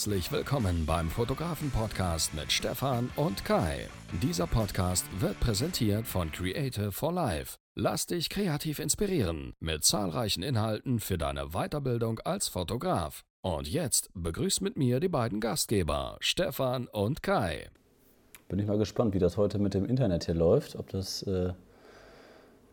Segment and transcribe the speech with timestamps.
[0.00, 3.86] Herzlich willkommen beim Fotografen-Podcast mit Stefan und Kai.
[4.22, 7.58] Dieser Podcast wird präsentiert von Creative for Life.
[7.74, 13.24] Lass dich kreativ inspirieren mit zahlreichen Inhalten für deine Weiterbildung als Fotograf.
[13.42, 17.68] Und jetzt begrüßt mit mir die beiden Gastgeber, Stefan und Kai.
[18.48, 21.52] Bin ich mal gespannt, wie das heute mit dem Internet hier läuft, ob das äh,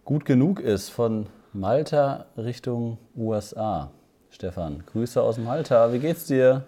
[0.05, 3.91] gut genug ist von Malta Richtung USA.
[4.29, 5.91] Stefan, Grüße aus Malta.
[5.91, 6.63] Wie geht's dir?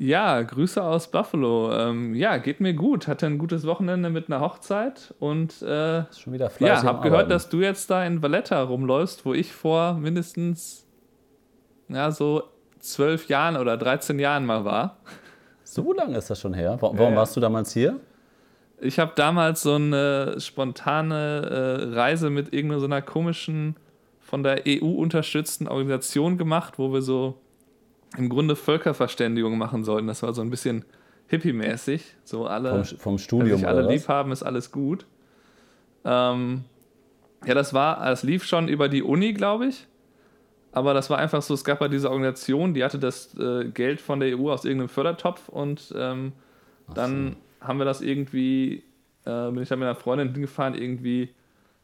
[0.00, 1.74] Ja, Grüße aus Buffalo.
[1.74, 3.06] Ähm, ja, geht mir gut.
[3.06, 7.06] Hatte ein gutes Wochenende mit einer Hochzeit und äh, ist schon wieder fleißig ja, habe
[7.06, 10.86] gehört, dass du jetzt da in Valletta rumläufst, wo ich vor mindestens
[11.88, 12.44] ja so
[12.78, 14.96] zwölf Jahren oder 13 Jahren mal war.
[15.64, 16.78] So lange ist das schon her.
[16.80, 17.16] Warum ja.
[17.16, 18.00] warst du damals hier?
[18.80, 23.76] Ich habe damals so eine spontane äh, Reise mit irgendeiner komischen
[24.18, 27.38] von der EU unterstützten Organisation gemacht, wo wir so
[28.16, 30.06] im Grunde Völkerverständigung machen sollten.
[30.06, 30.84] Das war so ein bisschen
[31.28, 32.02] hippie-mäßig.
[32.24, 33.50] So alle, vom, vom Studium.
[33.50, 35.06] Wenn sich alle lieb haben, ist alles gut.
[36.04, 36.64] Ähm,
[37.46, 39.86] ja, das war, es lief schon über die Uni, glaube ich.
[40.72, 44.00] Aber das war einfach so, es gab ja diese Organisation, die hatte das äh, Geld
[44.00, 46.32] von der EU aus irgendeinem Fördertopf und ähm,
[46.94, 47.66] dann so.
[47.66, 48.84] haben wir das irgendwie,
[49.24, 51.34] äh, bin ich da mit einer Freundin hingefahren, irgendwie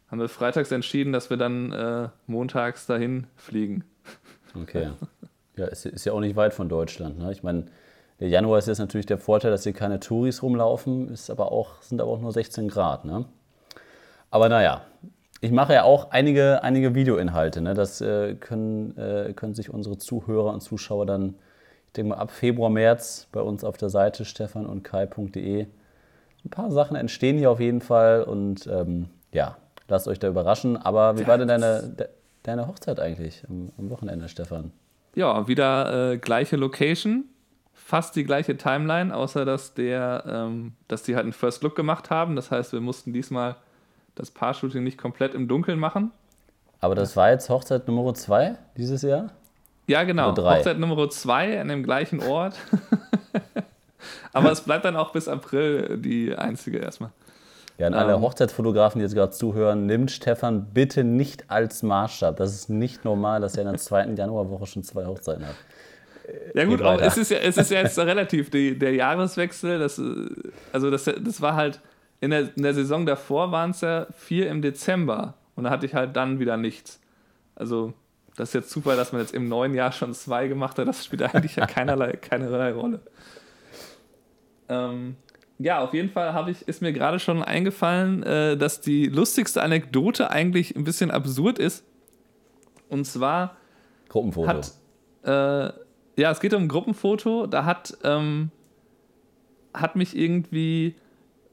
[0.09, 3.83] haben wir freitags entschieden, dass wir dann äh, montags dahin fliegen.
[4.55, 4.91] Okay.
[5.57, 7.19] Ja, ist, ist ja auch nicht weit von Deutschland.
[7.19, 7.33] Ne?
[7.33, 7.67] Ich meine,
[8.21, 11.83] der Januar ist jetzt natürlich der Vorteil, dass hier keine Touris rumlaufen, ist aber auch,
[11.83, 13.05] sind aber auch nur 16 Grad.
[13.05, 13.25] Ne?
[14.31, 14.83] Aber naja,
[15.41, 17.61] ich mache ja auch einige, einige Videoinhalte.
[17.61, 17.75] Ne?
[17.75, 21.35] Das äh, können, äh, können sich unsere Zuhörer und Zuschauer dann,
[21.87, 25.67] ich denke mal, ab Februar, März bei uns auf der Seite stefanundkai.de.
[26.45, 29.57] Ein paar Sachen entstehen hier auf jeden Fall und ähm, ja,
[29.89, 30.77] lasst euch da überraschen.
[30.77, 31.97] Aber wie war denn deine,
[32.43, 34.73] deine Hochzeit eigentlich am, am Wochenende, Stefan?
[35.17, 37.25] Ja, wieder äh, gleiche Location,
[37.73, 42.11] fast die gleiche Timeline, außer dass der, ähm, dass die halt einen First Look gemacht
[42.11, 42.37] haben.
[42.37, 43.57] Das heißt, wir mussten diesmal
[44.15, 46.13] das Paar-Shooting nicht komplett im Dunkeln machen.
[46.81, 49.31] Aber das war jetzt Hochzeit Nummer 2 dieses Jahr?
[49.87, 50.37] Ja, genau.
[50.37, 52.57] Hochzeit Nummer 2 an dem gleichen Ort.
[54.35, 57.11] Aber es bleibt dann auch bis April die einzige erstmal.
[57.79, 62.37] Ja, an alle ähm, Hochzeitsfotografen, die jetzt gerade zuhören, nimmt Stefan bitte nicht als Maßstab.
[62.37, 65.57] Das ist nicht normal, dass er in der zweiten Januarwoche schon zwei Hochzeiten hat.
[66.55, 69.79] Ja gut, auch, es, ist ja, es ist ja jetzt relativ die, der Jahreswechsel.
[69.79, 70.01] Das,
[70.73, 71.81] also das, das war halt,
[72.21, 75.35] in der, in der Saison davor waren es ja vier im Dezember.
[75.55, 77.01] Und da hatte ich halt dann wieder nichts.
[77.55, 77.93] Also
[78.37, 80.89] das ist jetzt Zufall, dass man jetzt im neuen Jahr schon zwei gemacht hat.
[80.89, 83.01] Das spielt eigentlich ja keinerlei, keinerlei Rolle.
[84.69, 85.17] Ähm,
[85.59, 90.31] ja, auf jeden Fall ich, ist mir gerade schon eingefallen, äh, dass die lustigste Anekdote
[90.31, 91.85] eigentlich ein bisschen absurd ist.
[92.89, 93.57] Und zwar
[94.09, 94.49] Gruppenfoto.
[94.49, 94.73] Hat,
[95.25, 95.73] äh,
[96.21, 97.47] ja, es geht um ein Gruppenfoto.
[97.47, 98.51] Da hat, ähm,
[99.73, 100.95] hat mich irgendwie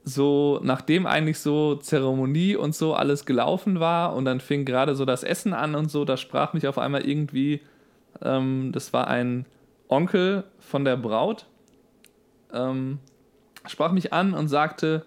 [0.04, 5.06] so, nachdem eigentlich so Zeremonie und so alles gelaufen war und dann fing gerade so
[5.06, 7.62] das Essen an und so, da sprach mich auf einmal irgendwie,
[8.22, 9.46] ähm, das war ein
[9.88, 11.46] Onkel von der Braut.
[12.52, 13.00] Ähm,
[13.68, 15.06] sprach mich an und sagte,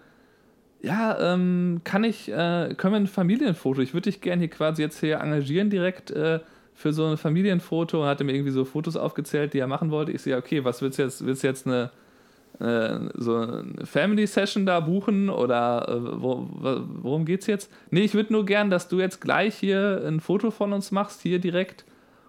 [0.81, 3.81] ja, ähm, kann ich, äh, können wir ein Familienfoto?
[3.81, 6.39] Ich würde dich gerne hier quasi jetzt hier engagieren direkt äh,
[6.75, 8.01] für so ein Familienfoto.
[8.01, 10.11] Und hatte mir irgendwie so Fotos aufgezählt, die er machen wollte.
[10.11, 11.25] Ich sehe, okay, was willst du jetzt?
[11.25, 11.89] Willst du jetzt eine,
[12.59, 16.47] äh, so eine Family Session da buchen oder äh, wo,
[17.01, 17.71] worum geht's jetzt?
[17.89, 21.21] Nee, ich würde nur gern, dass du jetzt gleich hier ein Foto von uns machst,
[21.21, 21.85] hier direkt.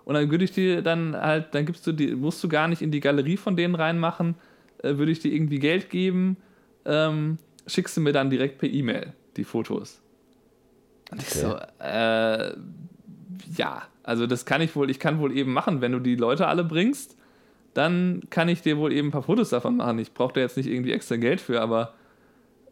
[0.06, 2.80] Und dann würde ich dir dann halt, dann gibst du die, musst du gar nicht
[2.80, 4.36] in die Galerie von denen reinmachen
[4.82, 6.36] äh, würde ich dir irgendwie Geld geben,
[6.84, 10.00] ähm, schickst du mir dann direkt per E-Mail die Fotos.
[11.10, 12.52] Und ich so, äh,
[13.56, 16.46] ja, also das kann ich wohl, ich kann wohl eben machen, wenn du die Leute
[16.46, 17.16] alle bringst,
[17.74, 19.98] dann kann ich dir wohl eben ein paar Fotos davon machen.
[19.98, 21.94] Ich brauche da jetzt nicht irgendwie extra Geld für, aber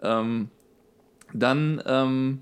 [0.02, 0.50] ähm,
[1.32, 2.40] dann, ähm,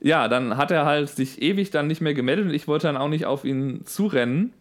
[0.00, 2.96] ja, dann hat er halt sich ewig dann nicht mehr gemeldet und ich wollte dann
[2.96, 4.52] auch nicht auf ihn zurennen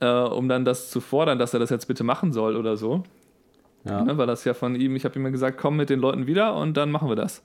[0.00, 3.04] äh, um dann das zu fordern, dass er das jetzt bitte machen soll oder so.
[3.84, 4.02] Ja.
[4.02, 6.54] Ne, weil das ja von ihm, ich habe ihm gesagt, komm mit den Leuten wieder
[6.54, 7.42] und dann machen wir das.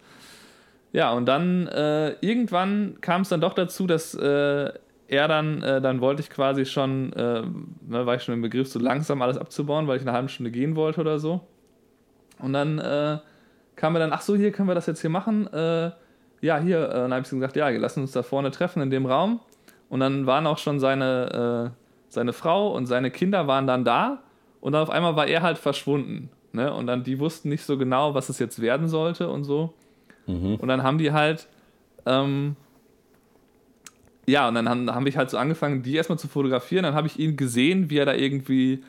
[0.91, 4.71] Ja, und dann äh, irgendwann kam es dann doch dazu, dass äh,
[5.07, 8.69] er dann, äh, dann wollte ich quasi schon, äh, ne, war ich schon im Begriff,
[8.69, 11.41] so langsam alles abzubauen, weil ich eine halbe Stunde gehen wollte oder so.
[12.39, 13.17] Und dann äh,
[13.75, 15.51] kam er dann, ach so, hier können wir das jetzt hier machen.
[15.51, 15.91] Äh,
[16.41, 19.05] ja, hier, äh, dann habe ich gesagt, ja, lass uns da vorne treffen in dem
[19.05, 19.41] Raum.
[19.89, 21.73] Und dann waren auch schon seine
[22.09, 24.19] seine Frau und seine Kinder waren dann da
[24.61, 26.29] und dann auf einmal war er halt verschwunden.
[26.51, 26.73] Ne?
[26.73, 29.73] Und dann die wussten nicht so genau, was es jetzt werden sollte und so.
[30.27, 30.55] Mhm.
[30.55, 31.47] Und dann haben die halt,
[32.05, 32.55] ähm,
[34.25, 36.83] ja, und dann haben, haben ich halt so angefangen, die erstmal zu fotografieren.
[36.83, 38.83] Dann habe ich ihn gesehen, wie er da irgendwie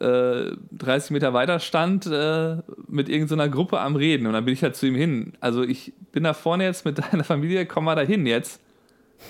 [0.00, 2.56] äh, 30 Meter weiter stand, äh,
[2.88, 4.26] mit irgendeiner Gruppe am Reden.
[4.26, 5.34] Und dann bin ich halt zu ihm hin.
[5.40, 8.60] Also ich bin da vorne jetzt mit deiner Familie, komm mal da hin jetzt.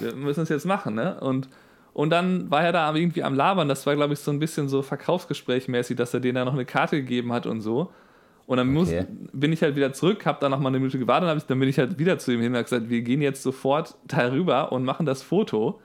[0.01, 1.21] Wir müssen es jetzt machen, ne?
[1.21, 1.49] Und,
[1.95, 3.69] und dann war er da irgendwie am Labern.
[3.69, 6.65] Das war, glaube ich, so ein bisschen so Verkaufsgesprächmäßig, dass er denen da noch eine
[6.65, 7.91] Karte gegeben hat und so.
[8.47, 9.07] Und dann muss, okay.
[9.33, 11.59] bin ich halt wieder zurück, habe da noch mal eine Minute gewartet, dann, ich, dann
[11.59, 14.73] bin ich halt wieder zu ihm hin und habe gesagt, wir gehen jetzt sofort darüber
[14.73, 15.81] und machen das Foto,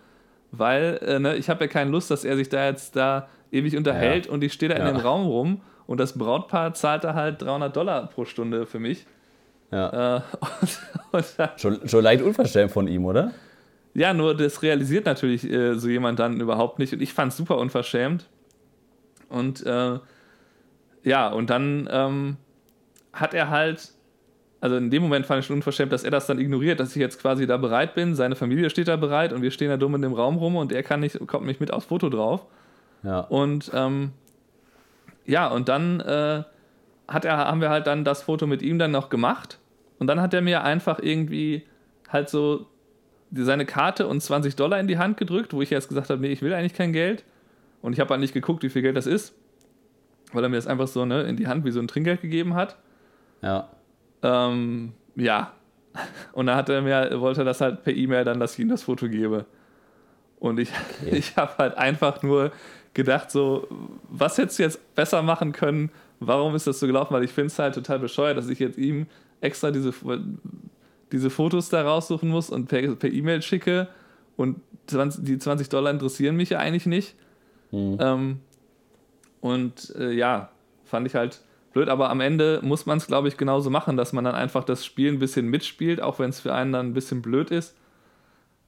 [0.51, 3.77] weil äh, ne, ich habe ja keine Lust, dass er sich da jetzt da ewig
[3.77, 4.31] unterhält ja.
[4.31, 4.89] und ich stehe da ja.
[4.89, 8.79] in dem Raum rum und das Brautpaar zahlt da halt 300 Dollar pro Stunde für
[8.79, 9.05] mich.
[9.71, 10.17] Ja.
[10.17, 10.21] Äh,
[11.11, 13.31] und, und schon, schon leicht unverschämt von ihm, oder?
[13.99, 17.37] Ja, nur das realisiert natürlich äh, so jemand dann überhaupt nicht und ich fand es
[17.37, 18.29] super unverschämt.
[19.27, 19.99] Und äh,
[21.03, 22.37] ja, und dann ähm,
[23.11, 23.91] hat er halt,
[24.61, 27.01] also in dem Moment fand ich schon unverschämt, dass er das dann ignoriert, dass ich
[27.01, 29.95] jetzt quasi da bereit bin, seine Familie steht da bereit und wir stehen da dumm
[29.95, 32.45] in dem Raum rum und er kann nicht, kommt nicht mit aufs Foto drauf.
[33.03, 33.19] Ja.
[33.19, 34.13] Und ähm,
[35.25, 36.43] ja, und dann äh,
[37.09, 39.59] hat er, haben wir halt dann das Foto mit ihm dann noch gemacht
[39.97, 41.67] und dann hat er mir einfach irgendwie
[42.07, 42.65] halt so
[43.31, 46.31] seine Karte und 20 Dollar in die Hand gedrückt, wo ich erst gesagt habe, nee,
[46.31, 47.23] ich will eigentlich kein Geld.
[47.81, 49.33] Und ich habe halt nicht geguckt, wie viel Geld das ist,
[50.33, 52.55] weil er mir das einfach so ne, in die Hand wie so ein Trinkgeld gegeben
[52.55, 52.77] hat.
[53.41, 53.69] Ja.
[54.23, 55.53] Ähm, ja.
[56.33, 58.69] Und dann hat er mir, wollte er das halt per E-Mail dann, dass ich ihm
[58.69, 59.45] das Foto gebe.
[60.39, 61.15] Und ich, okay.
[61.17, 62.51] ich habe halt einfach nur
[62.93, 63.67] gedacht, so,
[64.09, 65.91] was hättest du jetzt besser machen können?
[66.19, 67.13] Warum ist das so gelaufen?
[67.13, 69.07] Weil ich finde es halt total bescheuert, dass ich jetzt ihm
[69.41, 69.93] extra diese,
[71.11, 73.87] diese Fotos da raussuchen muss und per E-Mail schicke.
[74.37, 77.15] Und 20, die 20 Dollar interessieren mich ja eigentlich nicht.
[77.71, 77.97] Mhm.
[77.99, 78.39] Ähm,
[79.41, 80.49] und äh, ja,
[80.85, 81.41] fand ich halt
[81.73, 84.63] blöd, aber am Ende muss man es, glaube ich, genauso machen, dass man dann einfach
[84.63, 87.75] das Spiel ein bisschen mitspielt, auch wenn es für einen dann ein bisschen blöd ist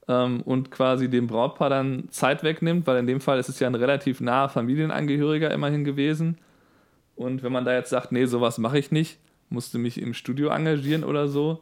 [0.08, 3.68] ähm, und quasi dem Brautpaar dann Zeit wegnimmt, weil in dem Fall ist es ja
[3.68, 6.38] ein relativ naher Familienangehöriger immerhin gewesen.
[7.16, 10.50] Und wenn man da jetzt sagt, nee, sowas mache ich nicht, musste mich im Studio
[10.50, 11.62] engagieren oder so,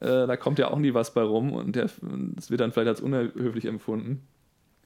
[0.00, 3.00] äh, da kommt ja auch nie was bei rum und es wird dann vielleicht als
[3.00, 4.26] unhöflich empfunden.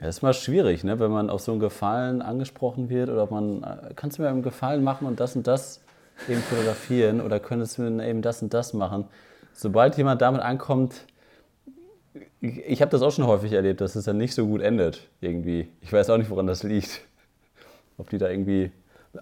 [0.00, 0.98] Ja, ist mal schwierig, ne?
[0.98, 4.28] wenn man auf so einen Gefallen angesprochen wird oder ob man, äh, kannst du mir
[4.28, 5.82] einen Gefallen machen und das und das
[6.28, 9.04] eben fotografieren oder könntest du mir eben das und das machen.
[9.52, 11.06] Sobald jemand damit ankommt,
[12.40, 15.08] ich, ich habe das auch schon häufig erlebt, dass es dann nicht so gut endet
[15.20, 15.68] irgendwie.
[15.80, 17.02] Ich weiß auch nicht, woran das liegt.
[17.98, 18.70] Ob die da irgendwie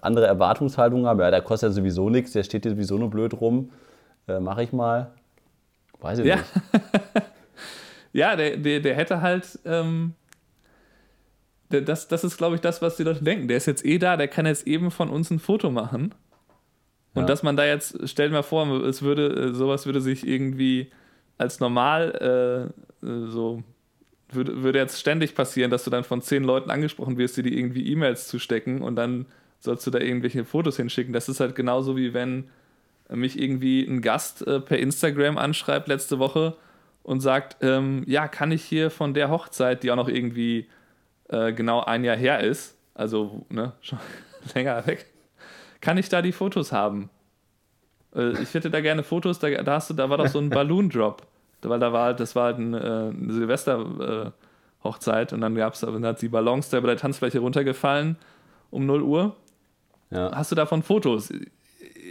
[0.01, 1.19] andere Erwartungshaltungen haben.
[1.19, 3.71] Ja, der kostet ja sowieso nichts, der steht hier sowieso nur blöd rum.
[4.29, 5.11] Äh, Mache ich mal.
[6.01, 6.37] Weiß ich ja.
[6.37, 6.47] nicht.
[8.13, 9.59] ja, der, der, der hätte halt.
[9.65, 10.15] Ähm
[11.71, 13.49] das, das ist, glaube ich, das, was die Leute denken.
[13.49, 16.15] Der ist jetzt eh da, der kann jetzt eben von uns ein Foto machen.
[17.15, 17.27] Und ja.
[17.27, 20.91] dass man da jetzt, stell dir mal vor, es würde, sowas würde sich irgendwie
[21.37, 22.73] als normal
[23.03, 23.63] äh, so,
[24.31, 27.53] würde, würde jetzt ständig passieren, dass du dann von zehn Leuten angesprochen wirst, die dir
[27.53, 29.27] irgendwie E-Mails zustecken und dann
[29.61, 31.13] sollst du da irgendwelche Fotos hinschicken.
[31.13, 32.49] Das ist halt genauso wie wenn
[33.09, 36.57] mich irgendwie ein Gast äh, per Instagram anschreibt letzte Woche
[37.03, 40.69] und sagt, ähm, ja, kann ich hier von der Hochzeit, die auch noch irgendwie
[41.29, 43.99] äh, genau ein Jahr her ist, also ne, schon
[44.55, 45.07] länger weg,
[45.81, 47.11] kann ich da die Fotos haben?
[48.15, 50.51] Äh, ich hätte da gerne Fotos, da, da, hast du, da war doch so ein
[50.51, 51.27] Balloon Drop.
[51.63, 56.23] Weil da war, das war halt ein, äh, eine Silvester-Hochzeit und dann gab's, dann hat
[56.23, 58.17] die Ballons da über der Tanzfläche runtergefallen
[58.71, 59.37] um 0 Uhr.
[60.11, 60.31] Ja.
[60.35, 61.33] Hast du davon Fotos?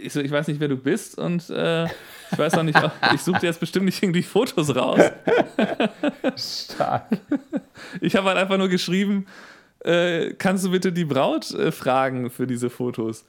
[0.02, 2.78] Ich, so, ich weiß nicht, wer du bist und äh, ich weiß auch nicht,
[3.14, 5.00] ich suche dir jetzt bestimmt nicht irgendwie Fotos raus.
[6.36, 7.06] Stark.
[8.00, 9.26] Ich habe halt einfach nur geschrieben,
[9.80, 13.24] äh, kannst du bitte die Braut äh, fragen für diese Fotos?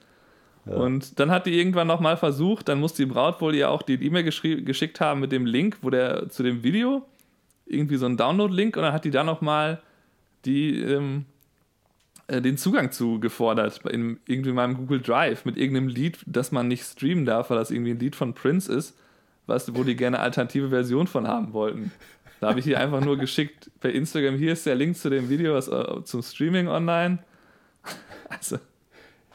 [0.65, 0.75] Ja.
[0.75, 3.93] Und dann hat die irgendwann nochmal versucht, dann muss die Braut wohl ihr auch die
[3.93, 7.05] E-Mail geschickt haben mit dem Link, wo der zu dem Video,
[7.65, 9.81] irgendwie so ein Download-Link, und dann hat die da nochmal
[10.45, 11.25] die, ähm,
[12.29, 16.67] äh, den Zugang zu gefordert, in irgendwie meinem Google Drive mit irgendeinem Lied, das man
[16.67, 18.95] nicht streamen darf, weil das irgendwie ein Lied von Prince ist,
[19.47, 21.91] was, wo die gerne alternative Version von haben wollten.
[22.39, 25.29] Da habe ich hier einfach nur geschickt per Instagram, hier ist der Link zu dem
[25.29, 27.19] Video was, uh, zum Streaming online.
[28.31, 28.59] Also.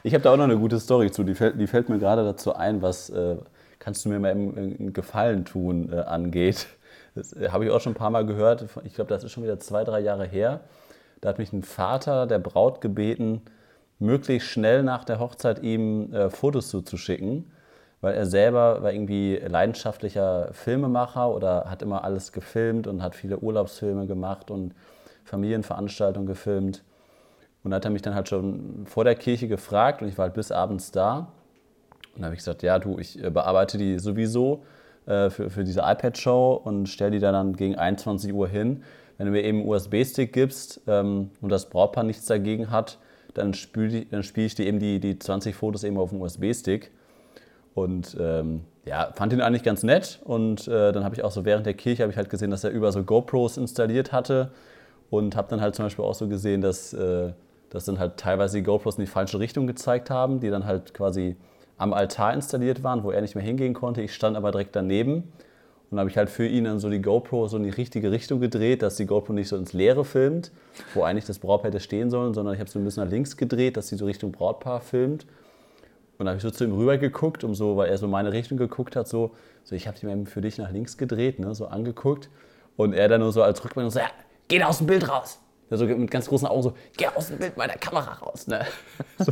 [0.03, 2.23] Ich habe da auch noch eine gute Story zu, die fällt, die fällt mir gerade
[2.23, 3.35] dazu ein, was äh,
[3.79, 6.67] kannst du mir mal einen Gefallen tun äh, angeht.
[7.13, 8.65] Das äh, habe ich auch schon ein paar Mal gehört.
[8.85, 10.61] Ich glaube, das ist schon wieder zwei, drei Jahre her.
[11.21, 13.41] Da hat mich ein Vater der Braut gebeten,
[13.99, 17.51] möglichst schnell nach der Hochzeit ihm äh, Fotos zuzuschicken
[18.05, 23.39] weil er selber war irgendwie leidenschaftlicher Filmemacher oder hat immer alles gefilmt und hat viele
[23.39, 24.75] Urlaubsfilme gemacht und
[25.23, 26.83] Familienveranstaltungen gefilmt.
[27.63, 30.25] Und da hat er mich dann halt schon vor der Kirche gefragt und ich war
[30.25, 31.31] halt bis abends da.
[32.13, 34.63] Und da habe ich gesagt, ja du, ich äh, bearbeite die sowieso
[35.07, 38.83] äh, für, für diese iPad-Show und stelle die dann gegen 21 Uhr hin.
[39.17, 42.97] Wenn du mir eben einen USB-Stick gibst ähm, und das Brautpaar nichts dagegen hat,
[43.33, 46.91] dann spiele spiel ich die eben die, die 20 Fotos eben auf dem USB-Stick.
[47.73, 50.21] Und ähm, ja, fand ihn eigentlich ganz nett.
[50.23, 52.71] Und äh, dann habe ich auch so während der Kirche ich halt gesehen, dass er
[52.71, 54.51] über so GoPros installiert hatte.
[55.09, 57.33] Und habe dann halt zum Beispiel auch so gesehen, dass, äh,
[57.69, 60.93] dass dann halt teilweise die GoPros in die falsche Richtung gezeigt haben, die dann halt
[60.93, 61.35] quasi
[61.77, 64.01] am Altar installiert waren, wo er nicht mehr hingehen konnte.
[64.01, 65.31] Ich stand aber direkt daneben
[65.95, 68.41] und habe ich halt für ihn dann so die GoPro so in die richtige Richtung
[68.41, 70.51] gedreht, dass die GoPro nicht so ins Leere filmt,
[70.93, 73.37] wo eigentlich das Brautpaar hätte stehen sollen, sondern ich habe so ein bisschen nach links
[73.37, 75.23] gedreht, dass sie so Richtung Brautpaar filmt.
[76.17, 78.33] Und dann habe ich so zu ihm rüber geguckt, um so, weil er so meine
[78.33, 79.31] Richtung geguckt hat, so,
[79.63, 82.29] so ich habe die mal für dich nach links gedreht, ne, so angeguckt.
[82.75, 84.09] Und er dann nur so als Rückmeldung so, ja,
[84.49, 85.39] geh da aus dem Bild raus.
[85.69, 88.47] So mit ganz großen Augen so, geh aus dem Bild meiner Kamera raus.
[88.47, 88.65] Ne?
[89.17, 89.31] So,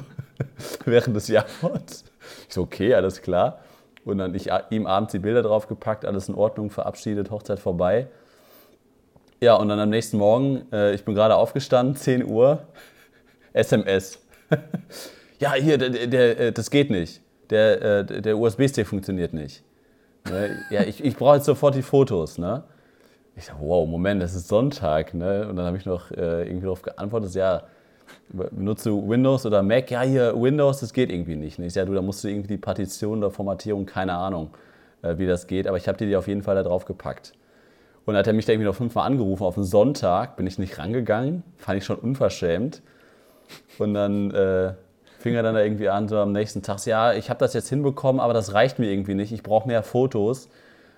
[0.85, 2.05] während des Jahres.
[2.47, 3.59] Ich so, okay, alles klar.
[4.05, 8.07] Und dann ich ihm abends die Bilder draufgepackt, alles in Ordnung, verabschiedet, Hochzeit vorbei.
[9.39, 12.63] Ja, und dann am nächsten Morgen, äh, ich bin gerade aufgestanden, 10 Uhr,
[13.53, 14.19] SMS.
[15.39, 17.21] ja, hier, der, der, äh, das geht nicht.
[17.49, 19.63] Der, äh, der USB-Stick funktioniert nicht.
[20.29, 20.57] Ne?
[20.69, 22.37] Ja, ich, ich brauche jetzt sofort die Fotos.
[22.37, 22.63] Ne?
[23.35, 25.13] Ich dachte, wow, Moment, das ist Sonntag.
[25.13, 25.47] Ne?
[25.47, 27.63] Und dann habe ich noch äh, irgendwie darauf geantwortet, ja,
[28.29, 29.89] benutzt du Windows oder Mac?
[29.91, 31.59] Ja, hier Windows, das geht irgendwie nicht.
[31.59, 34.51] Ich sage, du, da musst du irgendwie die Partition oder Formatierung, keine Ahnung,
[35.01, 37.33] äh, wie das geht, aber ich habe dir die auf jeden Fall da drauf gepackt.
[38.05, 39.43] Und dann hat er mich da irgendwie noch fünfmal angerufen.
[39.43, 42.81] Auf einen Sonntag bin ich nicht rangegangen, fand ich schon unverschämt.
[43.79, 44.73] Und dann äh,
[45.19, 47.69] fing er dann da irgendwie an, so am nächsten Tag, ja, ich habe das jetzt
[47.69, 49.31] hinbekommen, aber das reicht mir irgendwie nicht.
[49.31, 50.49] Ich brauche mehr Fotos.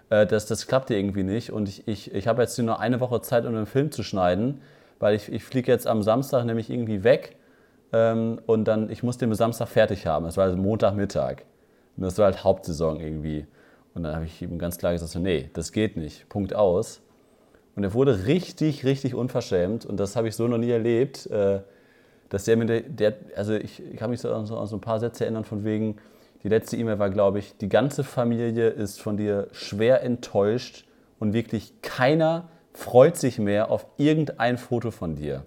[0.09, 1.51] Äh, das, das klappt irgendwie nicht.
[1.51, 4.61] Und ich, ich, ich habe jetzt nur eine Woche Zeit, um einen Film zu schneiden
[4.99, 7.35] weil ich, ich fliege jetzt am Samstag nämlich irgendwie weg
[7.93, 10.25] ähm, und dann, ich muss den Samstag fertig haben.
[10.25, 11.43] Es war also Montagmittag.
[11.97, 13.45] Und das war halt Hauptsaison irgendwie.
[13.93, 17.01] Und dann habe ich ihm ganz klar gesagt, so, nee, das geht nicht, Punkt aus.
[17.75, 21.59] Und er wurde richtig, richtig unverschämt und das habe ich so noch nie erlebt, äh,
[22.29, 24.81] dass der mir, der, also ich, ich kann mich so an, so an so ein
[24.81, 25.97] paar Sätze erinnern von wegen,
[26.43, 30.85] die letzte E-Mail war, glaube ich, die ganze Familie ist von dir schwer enttäuscht
[31.19, 35.45] und wirklich keiner freut sich mehr auf irgendein Foto von dir.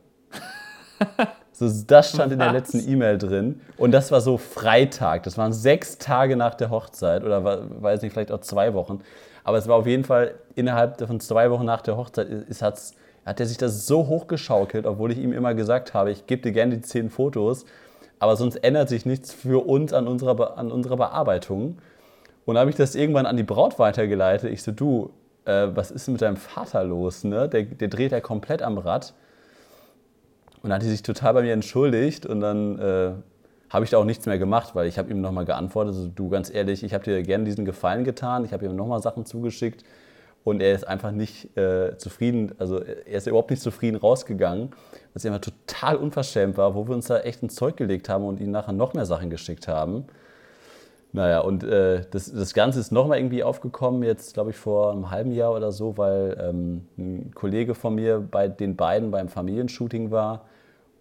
[1.58, 3.60] So, das stand in der letzten E-Mail drin.
[3.78, 5.24] Und das war so Freitag.
[5.24, 7.42] Das waren sechs Tage nach der Hochzeit oder
[7.82, 9.00] weiß nicht, vielleicht auch zwei Wochen.
[9.42, 12.94] Aber es war auf jeden Fall innerhalb von zwei Wochen nach der Hochzeit ist, hat's,
[13.26, 16.52] hat er sich das so hochgeschaukelt, obwohl ich ihm immer gesagt habe, ich gebe dir
[16.52, 17.64] gerne die zehn Fotos,
[18.20, 21.78] aber sonst ändert sich nichts für uns an unserer, an unserer Bearbeitung.
[22.44, 24.52] Und da habe ich das irgendwann an die Braut weitergeleitet.
[24.52, 25.10] Ich so, du,
[25.48, 27.24] äh, was ist denn mit deinem Vater los?
[27.24, 27.48] Ne?
[27.48, 29.14] Der, der dreht ja komplett am Rad.
[30.62, 33.12] Und dann hat die sich total bei mir entschuldigt und dann äh,
[33.70, 36.28] habe ich da auch nichts mehr gemacht, weil ich habe ihm nochmal geantwortet, so, du
[36.28, 39.84] ganz ehrlich, ich habe dir gerne diesen Gefallen getan, ich habe ihm nochmal Sachen zugeschickt
[40.42, 44.70] und er ist einfach nicht äh, zufrieden, also er ist überhaupt nicht zufrieden rausgegangen,
[45.14, 48.40] was einfach total unverschämt war, wo wir uns da echt ins Zeug gelegt haben und
[48.40, 50.06] ihm nachher noch mehr Sachen geschickt haben.
[51.12, 55.10] Naja, und äh, das, das Ganze ist nochmal irgendwie aufgekommen, jetzt glaube ich vor einem
[55.10, 60.10] halben Jahr oder so, weil ähm, ein Kollege von mir bei den beiden beim Familienshooting
[60.10, 60.44] war.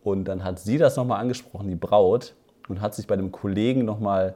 [0.03, 2.35] Und dann hat sie das nochmal angesprochen, die Braut,
[2.69, 4.35] und hat sich bei dem Kollegen nochmal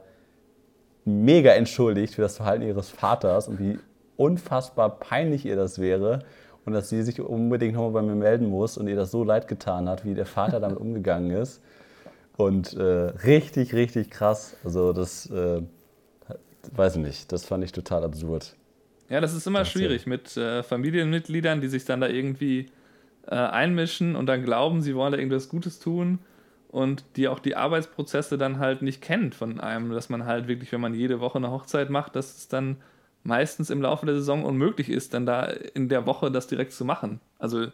[1.04, 3.78] mega entschuldigt für das Verhalten ihres Vaters und wie
[4.16, 6.20] unfassbar peinlich ihr das wäre.
[6.64, 9.48] Und dass sie sich unbedingt nochmal bei mir melden muss und ihr das so leid
[9.48, 11.60] getan hat, wie der Vater damit umgegangen ist.
[12.36, 14.56] Und äh, richtig, richtig krass.
[14.64, 15.62] Also das, äh,
[16.72, 18.56] weiß ich nicht, das fand ich total absurd.
[19.08, 22.70] Ja, das ist immer das schwierig mit äh, Familienmitgliedern, die sich dann da irgendwie
[23.26, 26.18] äh, einmischen und dann glauben, sie wollen da irgendwas Gutes tun
[26.68, 30.72] und die auch die Arbeitsprozesse dann halt nicht kennt von einem, dass man halt wirklich,
[30.72, 32.78] wenn man jede Woche eine Hochzeit macht, dass es dann
[33.22, 36.84] meistens im Laufe der Saison unmöglich ist, dann da in der Woche das direkt zu
[36.84, 37.20] machen.
[37.38, 37.66] Also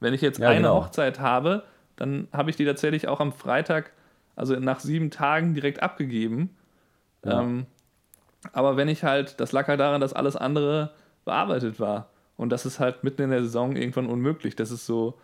[0.00, 0.76] wenn ich jetzt ja, eine genau.
[0.76, 1.64] Hochzeit habe,
[1.96, 3.92] dann habe ich die tatsächlich auch am Freitag
[4.36, 6.50] also nach sieben Tagen direkt abgegeben.
[7.24, 7.40] Ja.
[7.40, 7.66] Ähm,
[8.52, 10.92] aber wenn ich halt, das lag halt daran, dass alles andere
[11.24, 12.10] bearbeitet war.
[12.36, 14.54] Und das ist halt mitten in der Saison irgendwann unmöglich.
[14.54, 15.18] Das ist so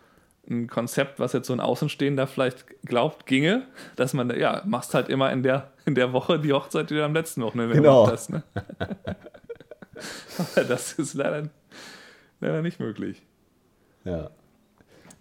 [0.49, 5.07] ein Konzept, was jetzt so ein Außenstehender vielleicht glaubt, ginge, dass man, ja, machst halt
[5.07, 8.05] immer in der, in der Woche die Hochzeit, die du am letzten Wochenende genau.
[8.05, 8.29] gemacht hast.
[8.31, 8.43] Ne?
[10.39, 11.49] aber das ist leider,
[12.41, 13.21] leider nicht möglich.
[14.03, 14.31] Ja.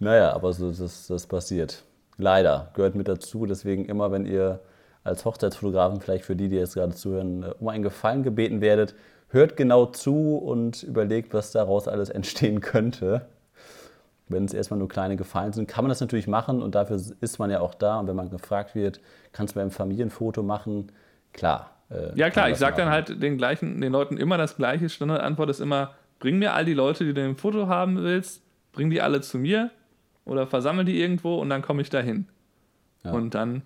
[0.00, 1.84] Naja, aber so, das, das passiert.
[2.18, 3.46] Leider, gehört mit dazu.
[3.46, 4.60] Deswegen immer, wenn ihr
[5.04, 8.94] als Hochzeitsfotografen, vielleicht für die, die jetzt gerade zuhören, äh, um einen Gefallen gebeten werdet,
[9.28, 13.26] hört genau zu und überlegt, was daraus alles entstehen könnte.
[14.28, 17.38] Wenn es erstmal nur kleine Gefallen sind, kann man das natürlich machen und dafür ist
[17.38, 17.98] man ja auch da.
[17.98, 19.00] Und wenn man gefragt wird,
[19.32, 20.92] kannst du beim Familienfoto machen,
[21.32, 21.70] klar.
[21.90, 24.88] Äh, ja, klar, ich sage dann halt den, gleichen, den Leuten immer das gleiche.
[24.88, 28.42] Standardantwort ist immer: bring mir all die Leute, die du im Foto haben willst,
[28.72, 29.70] bring die alle zu mir
[30.24, 32.26] oder versammle die irgendwo und dann komme ich dahin.
[33.04, 33.12] Ja.
[33.12, 33.62] Und dann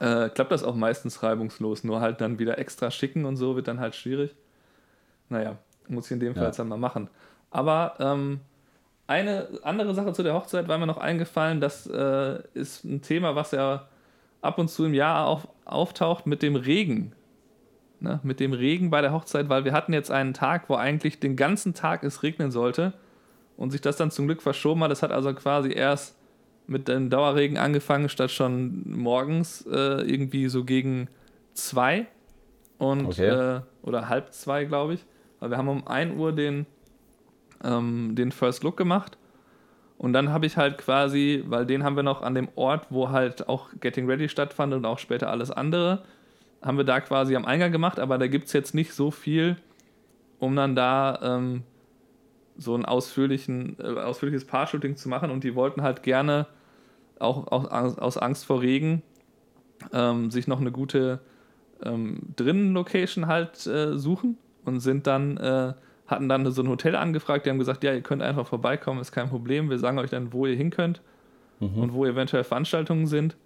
[0.00, 1.84] äh, klappt das auch meistens reibungslos.
[1.84, 4.34] Nur halt dann wieder extra schicken und so wird dann halt schwierig.
[5.28, 5.56] Naja,
[5.88, 6.48] muss ich in dem Fall ja.
[6.48, 7.08] jetzt einmal machen.
[7.50, 8.40] Aber ähm,
[9.06, 11.60] eine andere Sache zu der Hochzeit war mir noch eingefallen.
[11.60, 13.88] Das äh, ist ein Thema, was ja
[14.42, 17.12] ab und zu im Jahr auf, auftaucht mit dem Regen.
[18.00, 18.20] Ne?
[18.22, 21.36] Mit dem Regen bei der Hochzeit, weil wir hatten jetzt einen Tag, wo eigentlich den
[21.36, 22.92] ganzen Tag es regnen sollte
[23.58, 24.90] und sich das dann zum Glück verschoben hat.
[24.90, 26.16] Das hat also quasi erst
[26.66, 31.08] mit dem Dauerregen angefangen, statt schon morgens äh, irgendwie so gegen
[31.54, 32.06] zwei
[32.78, 33.56] und okay.
[33.56, 35.04] äh, oder halb zwei, glaube ich.
[35.40, 36.66] Weil wir haben um 1 Uhr den,
[37.64, 39.18] ähm, den First Look gemacht.
[39.98, 43.10] Und dann habe ich halt quasi, weil den haben wir noch an dem Ort, wo
[43.10, 46.04] halt auch Getting Ready stattfand und auch später alles andere,
[46.62, 49.56] haben wir da quasi am Eingang gemacht, aber da gibt es jetzt nicht so viel,
[50.38, 51.64] um dann da ähm,
[52.58, 55.30] so ein ausführlichen, äh, ausführliches Paar-Shooting zu machen.
[55.30, 56.46] Und die wollten halt gerne
[57.18, 59.02] auch, auch aus Angst vor Regen
[59.92, 61.20] ähm, sich noch eine gute
[61.82, 65.74] ähm, Drinnen-Location halt äh, suchen und sind dann, äh,
[66.06, 69.12] hatten dann so ein Hotel angefragt, die haben gesagt, ja, ihr könnt einfach vorbeikommen, ist
[69.12, 71.00] kein Problem, wir sagen euch dann, wo ihr hin könnt
[71.60, 71.78] mhm.
[71.78, 73.36] und wo eventuell Veranstaltungen sind.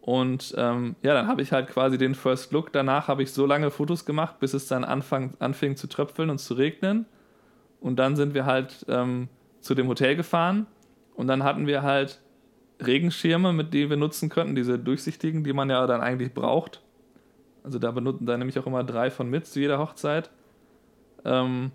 [0.00, 2.72] Und ähm, ja, dann habe ich halt quasi den First Look.
[2.72, 6.38] Danach habe ich so lange Fotos gemacht, bis es dann anfang, anfing zu tröpfeln und
[6.38, 7.06] zu regnen.
[7.84, 9.28] Und dann sind wir halt ähm,
[9.60, 10.66] zu dem Hotel gefahren.
[11.14, 12.22] Und dann hatten wir halt
[12.84, 16.80] Regenschirme, mit denen wir nutzen könnten, diese durchsichtigen, die man ja dann eigentlich braucht.
[17.62, 20.30] Also da benutzen da nehme ich auch immer drei von mit zu jeder Hochzeit.
[21.26, 21.72] Ähm,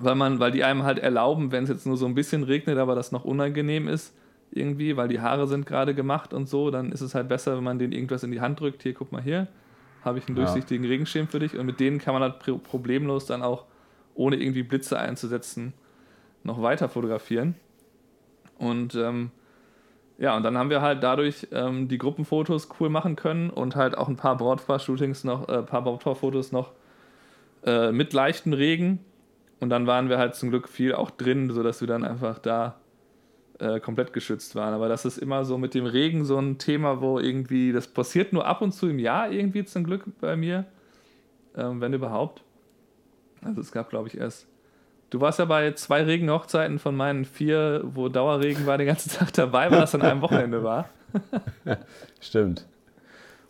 [0.00, 2.76] weil man, weil die einem halt erlauben, wenn es jetzt nur so ein bisschen regnet,
[2.76, 4.16] aber das noch unangenehm ist,
[4.50, 7.64] irgendwie, weil die Haare sind gerade gemacht und so, dann ist es halt besser, wenn
[7.64, 8.82] man denen irgendwas in die Hand drückt.
[8.82, 9.46] Hier, guck mal hier,
[10.04, 10.90] habe ich einen durchsichtigen ja.
[10.90, 11.56] Regenschirm für dich.
[11.56, 13.66] Und mit denen kann man halt problemlos dann auch,
[14.18, 15.72] ohne irgendwie Blitze einzusetzen,
[16.42, 17.54] noch weiter fotografieren.
[18.58, 19.30] Und ähm,
[20.18, 23.96] ja, und dann haben wir halt dadurch ähm, die Gruppenfotos cool machen können und halt
[23.96, 26.72] auch ein paar Brautpaar-Shootings noch, äh, paar Brautpaar-Fotos noch
[27.64, 28.98] äh, mit leichten Regen.
[29.60, 32.76] Und dann waren wir halt zum Glück viel auch drin, sodass wir dann einfach da
[33.60, 34.74] äh, komplett geschützt waren.
[34.74, 38.32] Aber das ist immer so mit dem Regen so ein Thema, wo irgendwie, das passiert
[38.32, 40.64] nur ab und zu im Jahr irgendwie zum Glück bei mir,
[41.56, 42.42] ähm, wenn überhaupt.
[43.42, 44.46] Also es gab, glaube ich, erst
[45.10, 49.32] Du warst ja bei zwei Regenhochzeiten von meinen vier, wo Dauerregen war, den ganzen Tag
[49.32, 50.88] dabei, weil das an einem Wochenende war.
[52.20, 52.66] Stimmt.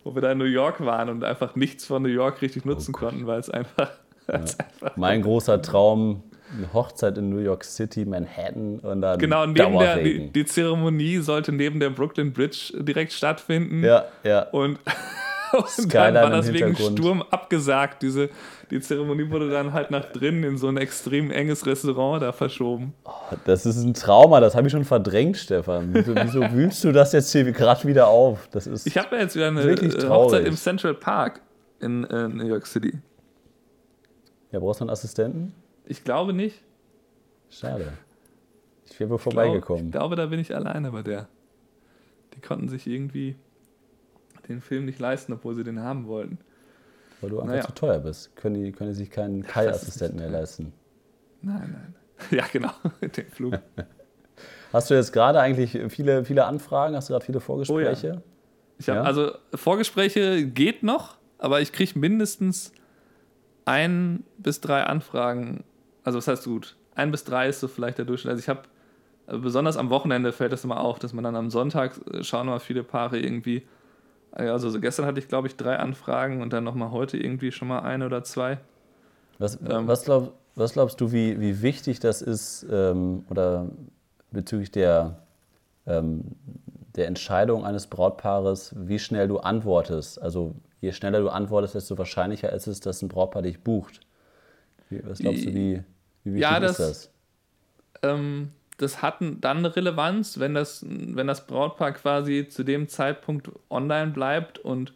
[0.03, 2.93] Wo wir da in New York waren und einfach nichts von New York richtig nutzen
[2.95, 3.91] oh konnten, weil es einfach,
[4.27, 4.35] ja.
[4.35, 4.95] einfach.
[4.95, 6.23] Mein großer Traum,
[6.55, 9.19] eine Hochzeit in New York City, Manhattan und dann.
[9.19, 13.83] Genau, neben der, die, die, Zeremonie sollte neben der Brooklyn Bridge direkt stattfinden.
[13.83, 14.43] Ja, ja.
[14.43, 14.79] Und
[15.53, 18.01] und dann war das wegen Sturm abgesagt.
[18.01, 18.29] Diese,
[18.71, 22.93] die Zeremonie wurde dann halt nach drinnen in so ein extrem enges Restaurant da verschoben.
[23.05, 23.11] Oh,
[23.45, 25.93] das ist ein Trauma, das habe ich schon verdrängt, Stefan.
[25.93, 28.47] Wieso, wieso wühlst du das jetzt hier gerade wieder auf?
[28.51, 31.41] Das ist ich habe ja jetzt wieder eine äh, Hochzeit im Central Park
[31.79, 32.99] in äh, New York City.
[34.51, 35.53] Ja, brauchst du einen Assistenten?
[35.85, 36.63] Ich glaube nicht.
[37.49, 37.93] Schade.
[38.89, 39.85] Ich wäre wohl vorbeigekommen.
[39.85, 41.27] Ich glaube, da bin ich alleine bei der.
[42.35, 43.35] Die konnten sich irgendwie
[44.49, 46.39] den Film nicht leisten, obwohl sie den haben wollten.
[47.21, 47.65] Weil du einfach naja.
[47.65, 48.35] zu teuer bist.
[48.35, 50.73] Können die, können die sich keinen Kai-Assistenten mehr leisten?
[51.41, 51.95] Nein, nein.
[52.31, 53.59] Ja, genau, den Flug.
[54.73, 56.95] Hast du jetzt gerade eigentlich viele, viele Anfragen?
[56.95, 58.07] Hast du gerade viele Vorgespräche?
[58.07, 58.21] Oh ja.
[58.77, 59.01] Ich hab, ja?
[59.03, 62.73] Also Vorgespräche geht noch, aber ich kriege mindestens
[63.65, 65.63] ein bis drei Anfragen.
[66.03, 66.75] Also was heißt gut?
[66.95, 68.31] Ein bis drei ist so vielleicht der Durchschnitt.
[68.31, 68.61] Also ich habe,
[69.27, 72.47] also besonders am Wochenende fällt das immer auf, dass man dann am Sonntag äh, schauen
[72.47, 73.65] immer viele Paare irgendwie
[74.31, 77.79] also gestern hatte ich, glaube ich, drei Anfragen und dann nochmal heute irgendwie schon mal
[77.79, 78.59] eine oder zwei.
[79.37, 83.67] Was, ähm, was, glaub, was glaubst du, wie, wie wichtig das ist ähm, oder
[84.31, 85.17] bezüglich der,
[85.87, 86.23] ähm,
[86.95, 90.21] der Entscheidung eines Brautpaares, wie schnell du antwortest?
[90.21, 94.01] Also je schneller du antwortest, desto wahrscheinlicher ist es, dass ein Brautpaar dich bucht.
[94.89, 95.83] Was glaubst du, wie,
[96.23, 97.11] wie wichtig ja, das, ist das?
[98.01, 103.51] Ähm, das hat dann eine Relevanz, wenn das, wenn das Brautpaar quasi zu dem Zeitpunkt
[103.69, 104.93] online bleibt und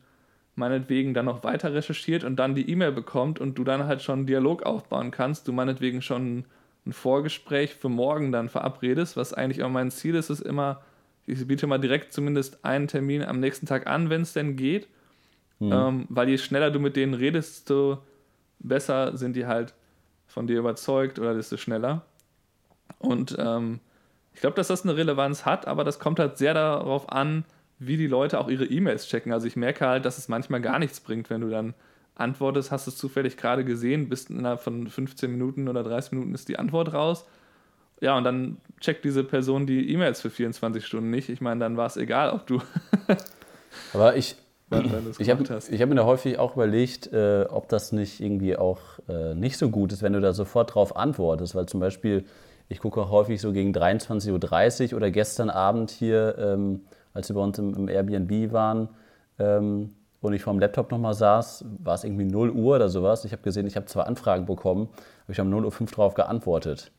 [0.56, 4.20] meinetwegen dann noch weiter recherchiert und dann die E-Mail bekommt und du dann halt schon
[4.20, 6.46] einen Dialog aufbauen kannst, du meinetwegen schon
[6.86, 10.82] ein Vorgespräch für morgen dann verabredest, was eigentlich immer mein Ziel ist, ist immer,
[11.26, 14.88] ich biete mal direkt zumindest einen Termin am nächsten Tag an, wenn es denn geht,
[15.60, 15.72] mhm.
[15.74, 18.02] ähm, weil je schneller du mit denen redest, desto
[18.60, 19.74] besser sind die halt
[20.28, 22.06] von dir überzeugt oder desto schneller.
[23.00, 23.80] Und ähm,
[24.34, 27.46] ich glaube, dass das eine Relevanz hat, aber das kommt halt sehr darauf an,
[27.80, 29.34] wie die Leute auch ihre E-Mails checken.
[29.34, 31.74] Also ich merke halt, dass es manchmal gar nichts bringt, wenn du dann
[32.16, 36.48] antwortest, hast es zufällig gerade gesehen, bist innerhalb von 15 Minuten oder 30 Minuten ist
[36.48, 37.26] die Antwort raus.
[38.02, 41.30] Ja, und dann checkt diese Person die E-Mails für 24 Stunden nicht.
[41.30, 42.62] Ich meine, dann war es egal, ob du
[43.94, 44.36] Aber ich,
[45.20, 49.36] ich habe hab mir da häufig auch überlegt, äh, ob das nicht irgendwie auch äh,
[49.36, 51.56] nicht so gut ist, wenn du da sofort drauf antwortest.
[51.56, 52.26] Weil zum Beispiel,
[52.70, 56.82] ich gucke auch häufig so gegen 23.30 Uhr oder gestern Abend hier, ähm,
[57.14, 58.90] als wir bei uns im, im Airbnb waren
[59.40, 63.26] ähm, und ich vor dem Laptop nochmal saß, war es irgendwie 0 Uhr oder sowas.
[63.26, 64.90] Ich habe gesehen, ich habe zwei Anfragen bekommen,
[65.24, 66.92] habe ich um 0.05 Uhr drauf geantwortet.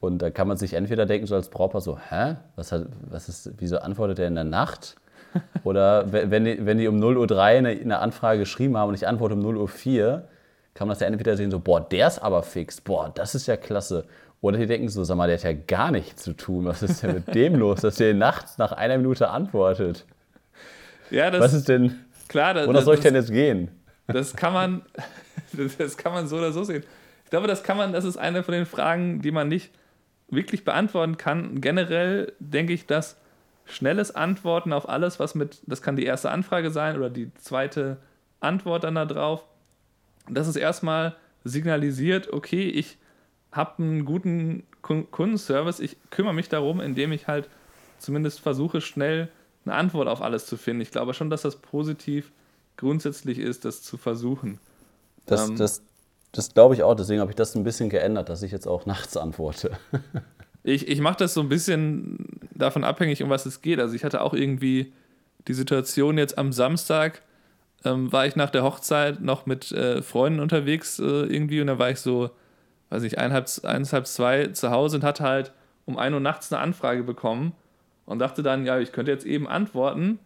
[0.00, 2.36] Und da kann man sich entweder denken, so als Brautpaar, so, hä?
[2.56, 4.96] Was, hat, was ist, wieso antwortet er in der Nacht?
[5.64, 9.08] Oder wenn die, wenn die um 0.03 Uhr eine, eine Anfrage geschrieben haben und ich
[9.08, 10.24] antworte um 0.04 Uhr,
[10.74, 13.46] kann man das ja entweder sehen, so, boah, der ist aber fix, boah, das ist
[13.46, 14.04] ja klasse.
[14.44, 16.66] Oder die denken so, sag mal, der hat ja gar nichts zu tun.
[16.66, 20.04] Was ist denn mit dem los, dass der nachts nach einer Minute antwortet?
[21.10, 23.70] Ja, das, Was ist denn, klar, das, wonach soll ich denn jetzt gehen?
[24.06, 24.82] Das kann man,
[25.78, 26.84] das kann man so oder so sehen.
[27.24, 29.70] Ich glaube, das kann man, das ist eine von den Fragen, die man nicht
[30.28, 31.62] wirklich beantworten kann.
[31.62, 33.16] Generell denke ich, dass
[33.64, 37.96] schnelles Antworten auf alles, was mit, das kann die erste Anfrage sein oder die zweite
[38.40, 39.46] Antwort dann darauf,
[40.28, 42.98] dass es erstmal signalisiert, okay, ich
[43.54, 47.48] habe einen guten Kundenservice, ich kümmere mich darum, indem ich halt
[47.98, 49.30] zumindest versuche, schnell
[49.64, 50.82] eine Antwort auf alles zu finden.
[50.82, 52.32] Ich glaube schon, dass das positiv
[52.76, 54.58] grundsätzlich ist, das zu versuchen.
[55.26, 55.82] Das, ähm, das,
[56.32, 58.86] das glaube ich auch, deswegen habe ich das ein bisschen geändert, dass ich jetzt auch
[58.86, 59.70] nachts antworte.
[60.62, 63.78] ich ich mache das so ein bisschen davon abhängig, um was es geht.
[63.78, 64.92] Also ich hatte auch irgendwie
[65.46, 67.22] die Situation jetzt am Samstag,
[67.84, 71.78] ähm, war ich nach der Hochzeit noch mit äh, Freunden unterwegs äh, irgendwie und da
[71.78, 72.30] war ich so,
[72.90, 75.52] weiß nicht, eineinhalb, eineinhalb, zwei zu Hause und hatte halt
[75.86, 77.52] um 1 Uhr nachts eine Anfrage bekommen
[78.06, 80.18] und dachte dann, ja, ich könnte jetzt eben antworten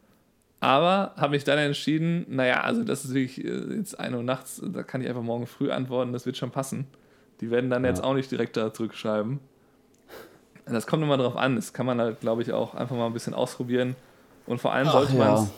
[0.60, 4.60] aber habe mich dann entschieden, naja, also das ist wirklich äh, jetzt 1 Uhr nachts,
[4.64, 6.86] da kann ich einfach morgen früh antworten, das wird schon passen.
[7.40, 7.90] Die werden dann ja.
[7.90, 9.38] jetzt auch nicht direkt da zurückschreiben.
[10.66, 13.12] Das kommt immer drauf an, das kann man halt, glaube ich, auch einfach mal ein
[13.12, 13.94] bisschen ausprobieren.
[14.46, 15.48] Und vor allem sollte man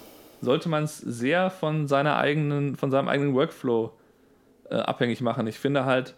[0.42, 3.92] sollte man es sehr von seiner eigenen, von seinem eigenen Workflow
[4.70, 5.46] äh, abhängig machen.
[5.46, 6.14] Ich finde halt,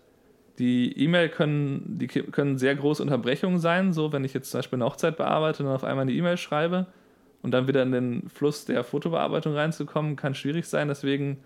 [0.58, 4.76] die E-Mail können, die können sehr große Unterbrechungen sein, so wenn ich jetzt zum Beispiel
[4.76, 6.86] eine Hochzeit bearbeite und dann auf einmal eine E-Mail schreibe
[7.42, 10.88] und dann wieder in den Fluss der Fotobearbeitung reinzukommen, kann schwierig sein.
[10.88, 11.38] Deswegen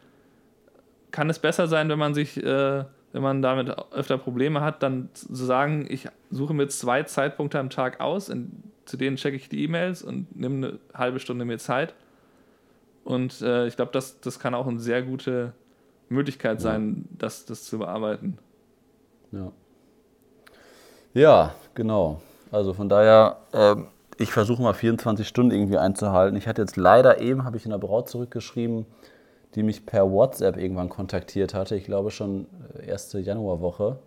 [1.11, 5.09] kann es besser sein, wenn man sich, äh, wenn man damit öfter Probleme hat, dann
[5.15, 8.51] zu sagen, ich suche mir zwei Zeitpunkte am Tag aus, in,
[8.85, 11.95] zu denen checke ich die E-Mails und nehme eine halbe Stunde mir Zeit.
[13.05, 15.53] Und äh, ich glaube, das, das kann auch eine sehr gute
[16.09, 18.39] Möglichkeit sein, das, das zu bearbeiten.
[19.33, 19.53] Ja.
[21.15, 22.21] Ja, genau.
[22.53, 26.37] Also von daher, ähm, ich versuche mal 24 Stunden irgendwie einzuhalten.
[26.37, 28.87] Ich hatte jetzt leider eben, habe ich in der Braut zurückgeschrieben,
[29.55, 31.77] die mich per WhatsApp irgendwann kontaktiert hatte.
[31.77, 32.47] Ich glaube schon
[32.79, 33.99] äh, erste Januarwoche.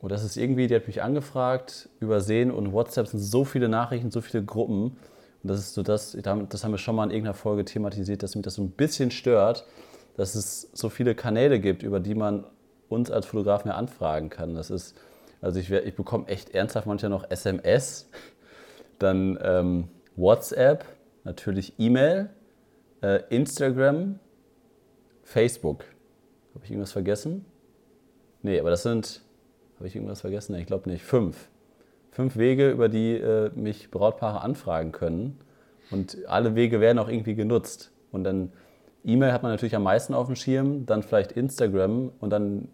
[0.00, 4.10] Und das ist irgendwie, die hat mich angefragt, übersehen und WhatsApp sind so viele Nachrichten,
[4.10, 4.96] so viele Gruppen.
[5.42, 8.34] Und das ist so das, das haben wir schon mal in irgendeiner Folge thematisiert, dass
[8.34, 9.66] mich das so ein bisschen stört,
[10.16, 12.44] dass es so viele Kanäle gibt, über die man
[12.90, 14.54] uns als Fotograf mehr anfragen kann.
[14.54, 14.96] Das ist,
[15.40, 18.10] also ich, ich bekomme echt ernsthaft manchmal noch SMS
[18.98, 20.84] dann ähm, WhatsApp,
[21.24, 22.30] natürlich E-Mail,
[23.02, 24.18] äh, Instagram,
[25.22, 25.84] Facebook.
[26.54, 27.44] Habe ich irgendwas vergessen?
[28.42, 29.22] Nee, aber das sind,
[29.76, 30.52] habe ich irgendwas vergessen?
[30.52, 31.04] Nee, ich glaube nicht.
[31.04, 31.48] Fünf.
[32.10, 35.38] Fünf Wege, über die äh, mich Brautpaare anfragen können.
[35.90, 37.92] Und alle Wege werden auch irgendwie genutzt.
[38.12, 38.52] Und dann
[39.04, 42.68] E-Mail hat man natürlich am meisten auf dem Schirm, dann vielleicht Instagram und dann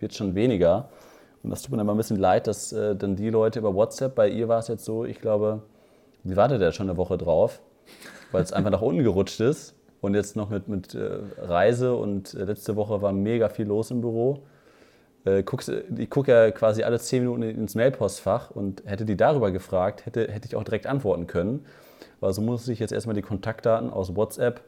[0.00, 0.88] wird schon weniger.
[1.42, 4.14] Und das tut mir immer ein bisschen leid, dass äh, dann die Leute über WhatsApp,
[4.14, 5.62] bei ihr war es jetzt so, ich glaube,
[6.24, 7.60] sie wartet ja schon eine Woche drauf,
[8.32, 9.74] weil es einfach nach unten gerutscht ist.
[10.00, 13.90] Und jetzt noch mit, mit äh, Reise und äh, letzte Woche war mega viel los
[13.90, 14.42] im Büro.
[15.24, 19.50] Äh, guckst, ich gucke ja quasi alle zehn Minuten ins Mailpostfach und hätte die darüber
[19.50, 21.64] gefragt, hätte, hätte ich auch direkt antworten können.
[22.20, 24.60] Also muss ich jetzt erstmal die Kontaktdaten aus WhatsApp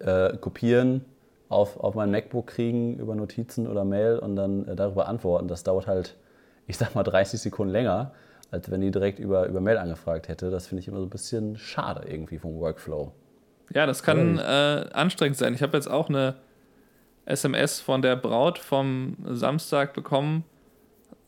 [0.00, 1.04] äh, kopieren,
[1.52, 5.48] auf, auf mein MacBook kriegen über Notizen oder Mail und dann äh, darüber antworten.
[5.48, 6.16] Das dauert halt,
[6.66, 8.12] ich sag mal, 30 Sekunden länger,
[8.50, 10.50] als wenn die direkt über, über Mail angefragt hätte.
[10.50, 13.12] Das finde ich immer so ein bisschen schade irgendwie vom Workflow.
[13.74, 14.42] Ja, das kann äh,
[14.92, 15.54] anstrengend sein.
[15.54, 16.34] Ich habe jetzt auch eine
[17.24, 20.44] SMS von der Braut vom Samstag bekommen,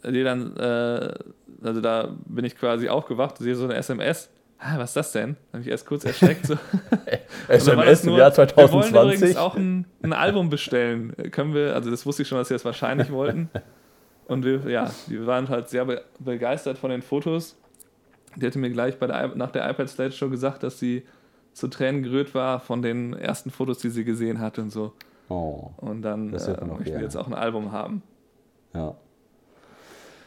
[0.04, 1.14] die dann, äh,
[1.62, 4.28] also da bin ich quasi aufgewacht, sehe so eine SMS
[4.64, 5.36] ah, was ist das denn?
[5.52, 6.46] Habe ich erst kurz erschreckt.
[6.46, 6.56] So.
[7.48, 8.92] SMS im Jahr 2020.
[8.92, 11.14] Wir wollen übrigens auch ein, ein, Album bestellen.
[11.30, 13.50] Können wir, also das wusste ich schon, dass sie das wahrscheinlich wollten.
[14.26, 15.86] Und wir, ja, wir waren halt sehr
[16.18, 17.56] begeistert von den Fotos.
[18.36, 21.04] Die hatte mir gleich bei der, nach der iPad Stage Show gesagt, dass sie
[21.52, 24.92] zu Tränen gerührt war von den ersten Fotos, die sie gesehen hat und so.
[25.28, 28.02] Oh, und dann äh, möchten wir jetzt auch ein Album haben.
[28.74, 28.96] Ja.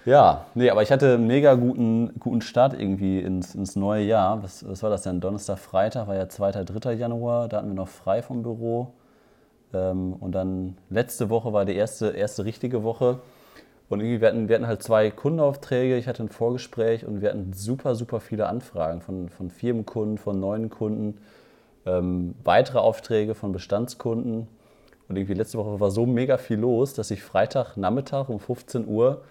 [0.08, 4.42] Ja, nee, aber ich hatte einen mega guten, guten Start irgendwie ins, ins neue Jahr.
[4.42, 5.20] Was, was war das denn?
[5.20, 6.94] Donnerstag, Freitag war ja 2., 3.
[6.94, 7.50] Januar.
[7.50, 8.94] Da hatten wir noch frei vom Büro.
[9.74, 13.20] Ähm, und dann letzte Woche war die erste, erste richtige Woche.
[13.90, 15.98] Und irgendwie, wir hatten, wir hatten halt zwei Kundenaufträge.
[15.98, 20.40] Ich hatte ein Vorgespräch und wir hatten super, super viele Anfragen von, von Firmenkunden, von
[20.40, 21.18] neuen Kunden,
[21.86, 24.48] ähm, weitere Aufträge von Bestandskunden.
[25.10, 29.24] Und irgendwie letzte Woche war so mega viel los, dass ich Freitagnachmittag um 15 Uhr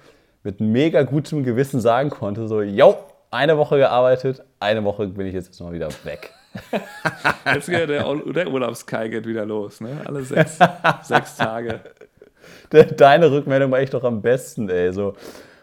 [0.47, 2.97] mit mega gutem Gewissen sagen konnte, so, yo,
[3.33, 6.31] eine Woche gearbeitet, eine Woche bin ich jetzt erstmal wieder weg.
[7.53, 10.01] jetzt geht der, der Urlaubskai geht wieder los, ne?
[10.05, 10.57] Alle sechs,
[11.03, 11.81] sechs Tage.
[12.71, 14.93] Deine Rückmeldung war echt doch am besten, ey.
[14.93, 15.17] So,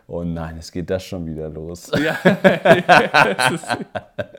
[0.07, 1.89] oh nein, es geht das schon wieder los.
[1.97, 2.17] Ja,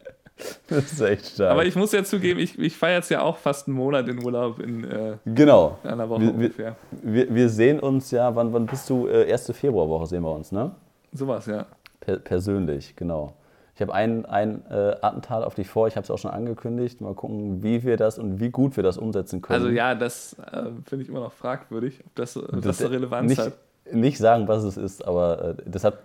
[0.68, 1.52] das ist echt stark.
[1.52, 4.24] Aber ich muss ja zugeben, ich, ich feiere jetzt ja auch fast einen Monat in
[4.24, 5.78] Urlaub in äh, genau.
[5.82, 6.76] einer Woche wir, ungefähr.
[7.02, 9.06] Wir, wir, sehen uns ja, wann, wann bist du?
[9.06, 10.72] Äh, erste Februarwoche sehen wir uns, ne?
[11.12, 11.66] Sowas, ja.
[12.00, 13.34] Per persönlich, genau.
[13.74, 17.00] Ich habe ein, ein äh, Attentat auf dich vor, ich habe es auch schon angekündigt.
[17.00, 19.64] Mal gucken, wie wir das und wie gut wir das umsetzen können.
[19.64, 23.40] Also ja, das äh, finde ich immer noch fragwürdig, ob das, das, das Relevanz nicht,
[23.40, 23.54] hat.
[23.92, 25.98] Nicht sagen, was es ist, aber äh, das hat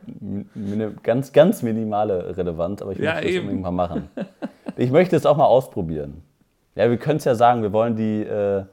[0.55, 4.09] eine ganz, ganz minimale Relevanz, aber ich ja, möchte das unbedingt mal machen.
[4.75, 6.21] ich möchte es auch mal ausprobieren.
[6.75, 8.63] Ja, wir können es ja sagen, wir wollen die, äh,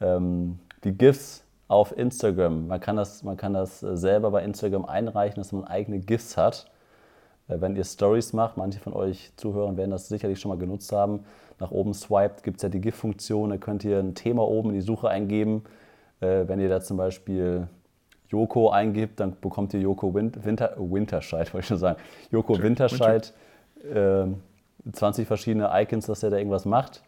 [0.00, 2.66] ähm, die GIFs auf Instagram.
[2.66, 6.36] Man kann, das, man kann das äh, selber bei Instagram einreichen, dass man eigene GIFs
[6.36, 6.70] hat.
[7.48, 10.92] Äh, wenn ihr Stories macht, manche von euch Zuhörern werden das sicherlich schon mal genutzt
[10.92, 11.24] haben.
[11.58, 14.76] Nach oben swiped gibt es ja die GIF-Funktion, da könnt ihr ein Thema oben in
[14.76, 15.64] die Suche eingeben.
[16.20, 17.68] Äh, wenn ihr da zum Beispiel
[18.30, 21.98] Joko eingibt, dann bekommt ihr Joko Winter, Winterscheid, wollte ich schon sagen.
[22.30, 23.34] Joko Winter, Winterscheid,
[23.92, 24.26] äh,
[24.90, 27.02] 20 verschiedene Icons, dass er da irgendwas macht.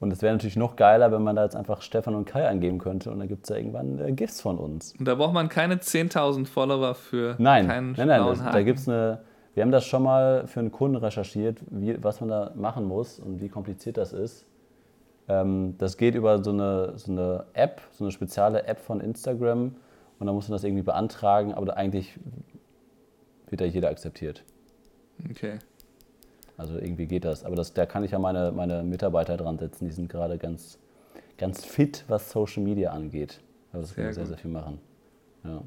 [0.00, 2.78] Und es wäre natürlich noch geiler, wenn man da jetzt einfach Stefan und Kai eingeben
[2.78, 4.94] könnte und dann gibt es ja irgendwann äh, GIFs von uns.
[4.98, 8.80] Und da braucht man keine 10.000 Follower für nein, keinen Nein, nein, das, da gibt
[8.80, 9.20] es eine
[9.54, 13.20] wir haben das schon mal für einen Kunden recherchiert, wie, was man da machen muss
[13.20, 14.44] und wie kompliziert das ist.
[15.28, 19.76] Ähm, das geht über so eine, so eine App, so eine spezielle App von Instagram
[20.18, 22.18] und da muss man das irgendwie beantragen, aber eigentlich
[23.48, 24.42] wird da jeder akzeptiert.
[25.30, 25.58] Okay.
[26.56, 27.44] Also irgendwie geht das.
[27.44, 29.86] Aber das, da kann ich ja meine, meine Mitarbeiter dran setzen.
[29.86, 30.78] Die sind gerade ganz,
[31.36, 33.40] ganz fit, was Social Media angeht.
[33.72, 34.80] Also das können wir sehr, sehr viel machen.
[35.44, 35.62] Ja.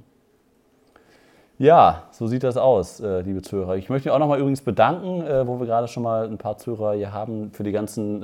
[1.59, 3.77] Ja, so sieht das aus, äh, liebe Zuhörer.
[3.77, 6.57] Ich möchte mich auch nochmal übrigens bedanken, äh, wo wir gerade schon mal ein paar
[6.57, 8.21] Zuhörer hier haben, für die ganzen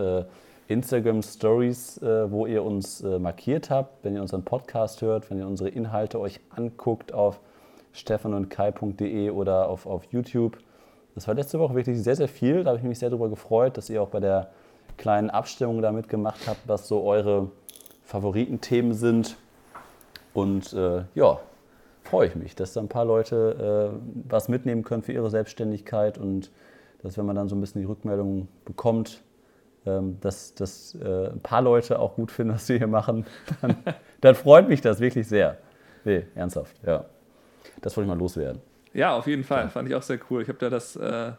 [0.68, 5.40] äh, Instagram-Stories, äh, wo ihr uns äh, markiert habt, wenn ihr unseren Podcast hört, wenn
[5.40, 7.40] ihr unsere Inhalte euch anguckt auf
[7.94, 10.58] stefanundkai.de oder auf, auf YouTube.
[11.16, 12.64] Das war letzte Woche wirklich sehr, sehr viel.
[12.64, 14.50] Da habe ich mich sehr darüber gefreut, dass ihr auch bei der
[14.98, 17.52] kleinen Abstimmung da mitgemacht habt, was so eure
[18.04, 19.38] Favoritenthemen sind.
[20.34, 21.40] Und äh, ja,
[22.04, 24.00] freue ich mich, dass da ein paar Leute äh,
[24.30, 26.52] was mitnehmen können für ihre Selbstständigkeit und
[27.04, 29.22] dass, wenn man dann so ein bisschen die Rückmeldung bekommt,
[29.86, 33.26] dass, dass äh, ein paar Leute auch gut finden, was wir hier machen,
[33.62, 33.76] dann,
[34.22, 35.58] dann freut mich das wirklich sehr.
[36.06, 37.06] Nee, ernsthaft, ja.
[37.82, 38.62] Das wollte ich mal loswerden.
[38.94, 39.64] Ja, auf jeden Fall.
[39.64, 39.70] Ja.
[39.70, 40.42] Fand ich auch sehr cool.
[40.42, 41.32] Ich habe da das äh,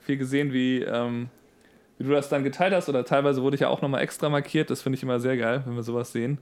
[0.00, 1.28] viel gesehen, wie, ähm,
[1.96, 2.88] wie du das dann geteilt hast.
[2.88, 4.70] Oder teilweise wurde ich ja auch nochmal extra markiert.
[4.70, 6.38] Das finde ich immer sehr geil, wenn wir sowas sehen.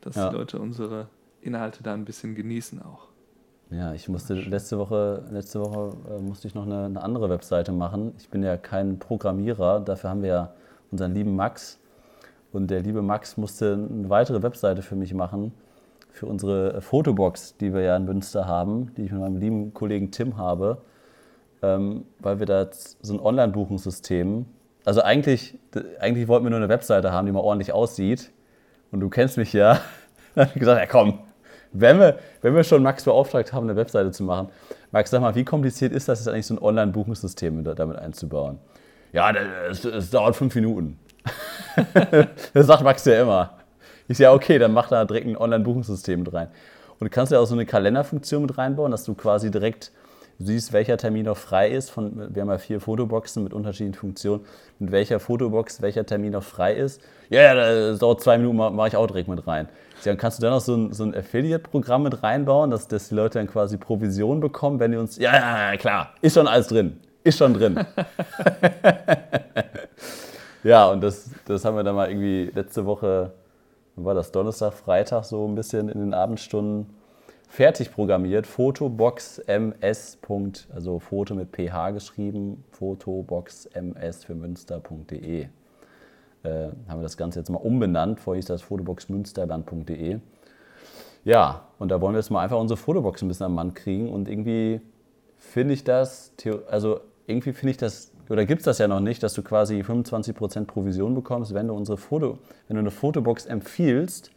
[0.00, 0.28] Dass ja.
[0.28, 1.08] die Leute unsere
[1.40, 3.08] Inhalte da ein bisschen genießen auch.
[3.70, 7.72] Ja, ich musste letzte Woche, letzte Woche äh, musste ich noch eine, eine, andere Webseite
[7.72, 8.12] machen.
[8.18, 10.54] Ich bin ja kein Programmierer, dafür haben wir ja
[10.94, 11.78] unseren lieben Max.
[12.52, 15.52] Und der liebe Max musste eine weitere Webseite für mich machen,
[16.10, 20.12] für unsere Fotobox, die wir ja in Münster haben, die ich mit meinem lieben Kollegen
[20.12, 20.78] Tim habe,
[21.62, 24.46] ähm, weil wir da so ein Online-Buchungssystem,
[24.84, 25.58] also eigentlich,
[25.98, 28.30] eigentlich wollten wir nur eine Webseite haben, die mal ordentlich aussieht.
[28.92, 29.80] Und du kennst mich ja.
[30.34, 31.20] dann habe ich gesagt, ja komm,
[31.72, 34.48] wenn wir, wenn wir schon Max beauftragt haben, eine Webseite zu machen,
[34.92, 38.58] Max, sag mal, wie kompliziert ist das jetzt eigentlich, so ein Online-Buchungssystem damit einzubauen?
[39.14, 40.98] Ja, es dauert fünf Minuten.
[42.52, 43.50] das sagt Max ja immer.
[44.08, 46.48] Ich sage, ja, okay, dann mach da direkt ein Online-Buchungssystem mit rein.
[46.98, 49.92] Und du kannst ja auch so eine Kalenderfunktion mit reinbauen, dass du quasi direkt
[50.40, 51.90] siehst, welcher Termin noch frei ist.
[51.90, 54.44] Von, wir haben ja vier Fotoboxen mit unterschiedlichen Funktionen.
[54.80, 57.00] Mit welcher Fotobox welcher Termin noch frei ist.
[57.30, 59.68] Ja, ja, das dauert zwei Minuten, mache ich auch direkt mit rein.
[60.04, 63.14] Dann kannst du dann noch so ein, so ein Affiliate-Programm mit reinbauen, dass, dass die
[63.14, 65.18] Leute dann quasi Provision bekommen, wenn die uns.
[65.18, 66.98] Ja, ja, ja, klar, ist schon alles drin.
[67.24, 67.80] Ist schon drin.
[70.62, 73.32] ja, und das, das haben wir dann mal irgendwie letzte Woche,
[73.96, 76.86] war das Donnerstag, Freitag so ein bisschen in den Abendstunden
[77.48, 78.46] fertig programmiert.
[78.46, 79.78] Fotoboxms.
[80.74, 82.62] Also Foto mit PH geschrieben.
[82.72, 85.48] Fotoboxms für Münster.de
[86.42, 88.20] äh, haben wir das Ganze jetzt mal umbenannt.
[88.20, 90.18] Vorher hieß das fotoboxmünsterland.de.
[91.24, 94.12] Ja, und da wollen wir jetzt mal einfach unsere Fotobox ein bisschen am Mann kriegen
[94.12, 94.82] und irgendwie
[95.38, 96.32] finde ich das,
[96.68, 99.80] also irgendwie finde ich das, oder gibt es das ja noch nicht, dass du quasi
[99.80, 104.30] 25% Provision bekommst, wenn du unsere Foto, wenn du eine Fotobox empfiehlst.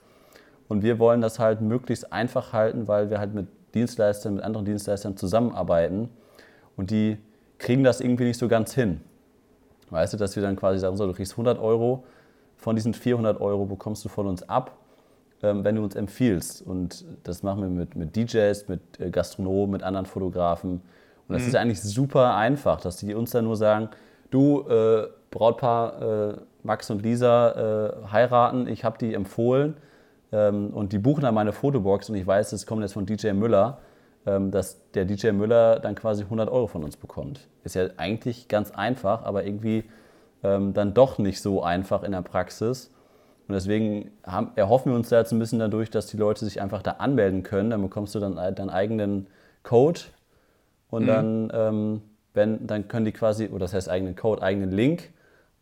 [0.68, 4.66] Und wir wollen das halt möglichst einfach halten, weil wir halt mit Dienstleistern, mit anderen
[4.66, 6.10] Dienstleistern zusammenarbeiten
[6.76, 7.18] und die
[7.58, 9.02] kriegen das irgendwie nicht so ganz hin.
[9.90, 12.04] Weißt du, dass wir dann quasi sagen, so, du kriegst 100 Euro,
[12.58, 14.78] von diesen 400 Euro bekommst du von uns ab,
[15.42, 16.62] ähm, wenn du uns empfiehlst.
[16.62, 20.82] Und das machen wir mit, mit DJs, mit äh, Gastronomen, mit anderen Fotografen.
[21.28, 21.48] Und das mhm.
[21.50, 23.90] ist eigentlich super einfach, dass die uns dann nur sagen,
[24.30, 29.76] du, äh, Brautpaar äh, Max und Lisa äh, heiraten, ich habe die empfohlen
[30.32, 33.32] ähm, und die buchen dann meine Fotobox und ich weiß, es kommt jetzt von DJ
[33.32, 33.80] Müller,
[34.26, 37.48] ähm, dass der DJ Müller dann quasi 100 Euro von uns bekommt.
[37.64, 39.86] Ist ja eigentlich ganz einfach, aber irgendwie
[40.44, 42.92] ähm, dann doch nicht so einfach in der Praxis.
[43.48, 46.62] Und deswegen haben, erhoffen wir uns da jetzt ein bisschen dadurch, dass die Leute sich
[46.62, 47.70] einfach da anmelden können.
[47.70, 49.28] Dann bekommst du dann deinen eigenen
[49.64, 50.02] Code
[50.90, 51.08] und mhm.
[51.08, 52.02] dann, ähm,
[52.34, 55.12] wenn, dann können die quasi, oder das heißt eigenen Code, eigenen Link.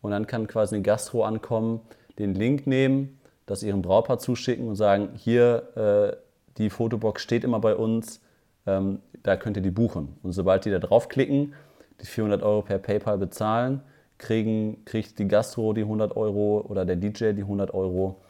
[0.02, 1.80] Und dann kann quasi ein Gastro ankommen,
[2.18, 6.16] den Link nehmen, das ihrem Brautpaar zuschicken und sagen, hier, äh,
[6.58, 8.20] die Fotobox steht immer bei uns,
[8.66, 10.16] ähm, da könnt ihr die buchen.
[10.22, 11.54] Und sobald die da draufklicken,
[12.00, 13.82] die 400 Euro per PayPal bezahlen,
[14.18, 18.20] kriegen, kriegt die Gastro die 100 Euro oder der DJ die 100 Euro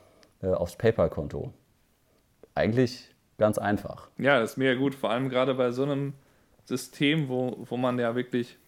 [0.42, 1.52] äh, aufs PayPal-Konto.
[2.54, 4.08] Eigentlich ganz einfach.
[4.18, 6.14] Ja, das ist mega gut, vor allem gerade bei so einem
[6.66, 8.58] System, wo, wo man ja wirklich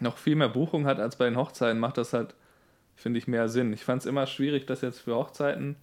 [0.00, 2.34] noch viel mehr Buchung hat als bei den Hochzeiten, macht das halt,
[2.94, 3.72] finde ich, mehr Sinn.
[3.72, 5.76] Ich fand es immer schwierig, das jetzt für Hochzeiten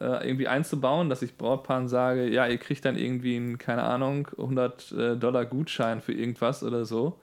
[0.00, 4.28] äh, irgendwie einzubauen, dass ich Brautpaaren sage, ja, ihr kriegt dann irgendwie einen, keine Ahnung,
[4.38, 7.18] 100 äh, Dollar Gutschein für irgendwas oder so,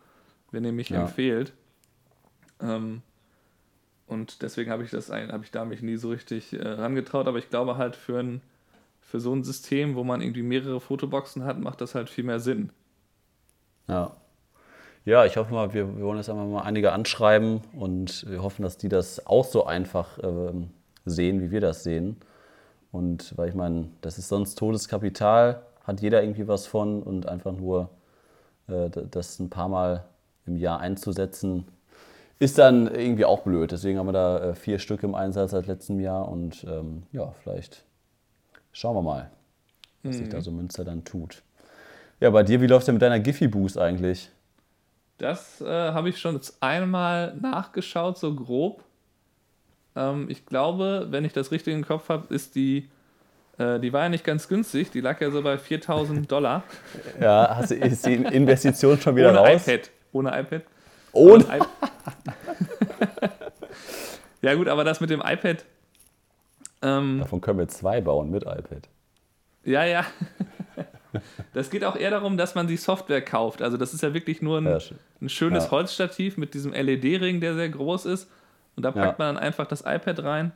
[0.51, 1.01] wenn ihr mich ja.
[1.01, 1.53] empfehlt.
[2.61, 3.01] Ähm,
[4.07, 7.39] und deswegen habe ich das habe ich da mich nie so richtig äh, rangetraut, aber
[7.39, 8.41] ich glaube halt für ein
[9.01, 12.39] für so ein System, wo man irgendwie mehrere Fotoboxen hat, macht das halt viel mehr
[12.39, 12.71] Sinn.
[13.91, 14.11] Ja.
[15.03, 18.61] Ja, ich hoffe mal, wir, wir wollen jetzt einmal mal einige anschreiben und wir hoffen,
[18.61, 20.53] dass die das auch so einfach äh,
[21.05, 22.17] sehen, wie wir das sehen.
[22.91, 27.51] Und weil ich meine, das ist sonst Todeskapital, hat jeder irgendwie was von und einfach
[27.51, 27.89] nur
[28.67, 30.05] äh, das ein paar Mal
[30.45, 31.65] im Jahr einzusetzen,
[32.37, 33.71] ist dann irgendwie auch blöd.
[33.71, 37.33] Deswegen haben wir da äh, vier Stück im Einsatz seit letztem Jahr und ähm, ja,
[37.41, 37.85] vielleicht
[38.71, 39.31] schauen wir mal,
[40.03, 40.19] was mhm.
[40.19, 40.41] sich da mhm.
[40.41, 41.43] so Münster dann tut.
[42.21, 44.29] Ja, bei dir, wie läuft es denn mit deiner Giphy-Boost eigentlich?
[45.17, 48.83] Das äh, habe ich schon einmal nachgeschaut, so grob.
[49.95, 52.89] Ähm, ich glaube, wenn ich das richtig im Kopf habe, ist die,
[53.57, 54.91] äh, die war ja nicht ganz günstig.
[54.91, 56.63] Die lag ja so bei 4000 Dollar.
[57.19, 59.67] ja, hast ist die Investition schon wieder Ohne raus?
[59.67, 59.89] iPad.
[60.11, 60.61] Ohne iPad.
[61.13, 61.69] Ohne iPad.
[64.43, 65.65] ja, gut, aber das mit dem iPad.
[66.83, 68.87] Ähm, Davon können wir zwei bauen mit iPad.
[69.63, 70.05] Ja, ja.
[71.53, 73.61] Das geht auch eher darum, dass man die Software kauft.
[73.61, 74.79] Also, das ist ja wirklich nur ein, ja,
[75.21, 75.71] ein schönes ja.
[75.71, 78.29] Holzstativ mit diesem LED-Ring, der sehr groß ist.
[78.75, 79.25] Und da packt ja.
[79.25, 80.51] man dann einfach das iPad rein.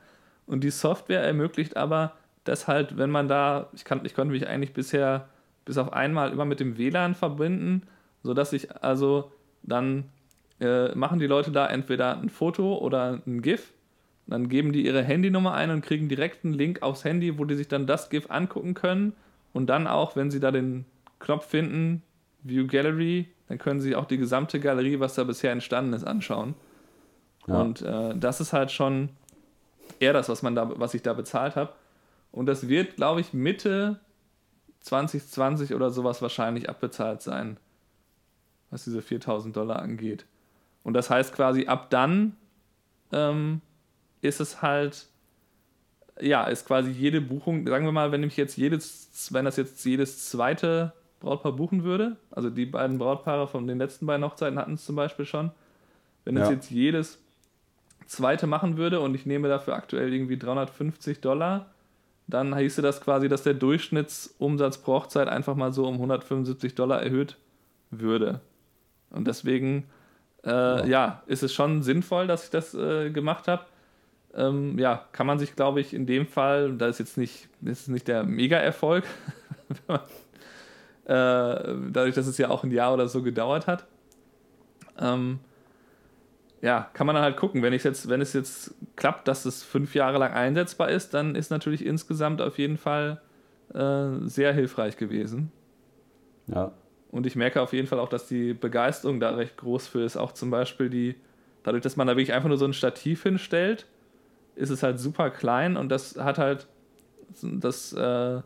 [0.48, 2.14] Und die Software ermöglicht aber,
[2.44, 5.28] dass halt, wenn man da, ich, kann, ich konnte mich eigentlich bisher
[5.66, 7.84] bis auf einmal immer mit dem WLAN verbinden,
[8.24, 9.32] sodass ich also
[9.64, 10.06] dann
[10.60, 13.74] äh, machen die Leute da entweder ein Foto oder ein GIF.
[14.28, 17.56] Dann geben die ihre Handynummer ein und kriegen direkt einen Link aufs Handy, wo die
[17.56, 19.14] sich dann das GIF angucken können.
[19.56, 20.84] Und dann auch, wenn sie da den
[21.20, 22.04] Knopf finden,
[22.44, 26.56] View Gallery, dann können sie auch die gesamte Galerie, was da bisher entstanden ist, anschauen.
[27.48, 27.62] Ja.
[27.62, 29.08] Und äh, das ist halt schon
[30.00, 31.72] eher das, was, man da, was ich da bezahlt habe.
[32.34, 34.02] Und das wird, glaube ich, Mitte
[34.82, 37.56] 2020 oder sowas wahrscheinlich abbezahlt sein,
[38.72, 40.26] was diese 4000 Dollar angeht.
[40.84, 42.36] Und das heißt quasi, ab dann
[43.14, 43.62] ähm,
[44.20, 45.08] ist es halt,
[46.20, 49.84] ja, ist quasi jede Buchung, sagen wir mal, wenn ich jetzt jedes, wenn das jetzt
[49.86, 54.74] jedes zweite Brautpaar buchen würde, also die beiden Brautpaare von den letzten beiden Hochzeiten hatten
[54.74, 55.52] es zum Beispiel schon,
[56.24, 56.56] wenn das ja.
[56.56, 57.20] jetzt jedes
[58.06, 61.68] zweite machen würde und ich nehme dafür aktuell irgendwie 350 Dollar,
[62.28, 67.02] dann hieße das quasi, dass der Durchschnittsumsatz pro Hochzeit einfach mal so um 175 Dollar
[67.02, 67.38] erhöht
[67.92, 68.42] würde.
[69.12, 69.86] Und deswegen
[70.44, 70.86] äh, ja.
[70.86, 71.24] ja.
[71.28, 73.66] ist es schon sinnvoll, dass ich das äh, gemacht habe.
[74.36, 77.82] Ähm, ja, kann man sich, glaube ich, in dem Fall, da ist jetzt nicht, das
[77.82, 79.06] ist nicht der Mega-Erfolg,
[79.88, 79.98] äh,
[81.06, 83.88] dadurch, dass es ja auch ein Jahr oder so gedauert hat.
[85.00, 85.40] Ähm,
[86.62, 87.62] ja, kann man dann halt gucken.
[87.62, 91.36] Wenn, ich jetzt, wenn es jetzt klappt, dass es fünf Jahre lang einsetzbar ist, dann
[91.36, 93.22] ist natürlich insgesamt auf jeden Fall
[93.74, 95.52] äh, sehr hilfreich gewesen.
[96.48, 96.72] Ja.
[97.12, 100.18] Und ich merke auf jeden Fall auch, dass die Begeisterung da recht groß für ist.
[100.18, 101.16] Auch zum Beispiel die,
[101.64, 103.86] dadurch, dass man da wirklich einfach nur so ein Stativ hinstellt,
[104.56, 106.68] ist es halt super klein und das hat halt,
[107.42, 108.42] das äh,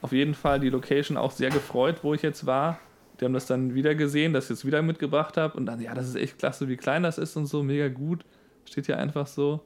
[0.00, 2.78] auf jeden Fall die Location auch sehr gefreut, wo ich jetzt war.
[3.20, 5.94] Die haben das dann wieder gesehen, dass ich es wieder mitgebracht habe und dann, ja,
[5.94, 8.24] das ist echt klasse, wie klein das ist und so, mega gut.
[8.64, 9.60] Steht hier einfach so.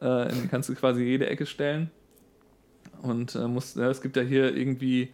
[0.00, 1.90] Äh, kannst du quasi jede Ecke stellen.
[3.02, 5.12] Und äh, musst, ja, es gibt ja hier irgendwie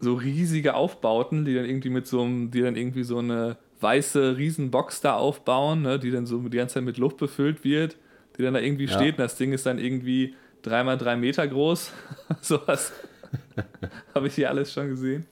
[0.00, 4.36] so riesige Aufbauten, die dann irgendwie mit so einem, die dann irgendwie so eine weiße
[4.36, 7.96] Riesenbox da aufbauen, ne, die dann so die ganze Zeit mit Luft befüllt wird,
[8.36, 8.92] die dann da irgendwie ja.
[8.92, 11.92] steht und das Ding ist dann irgendwie dreimal drei Meter groß.
[12.40, 12.92] Sowas
[14.14, 15.26] habe ich hier alles schon gesehen.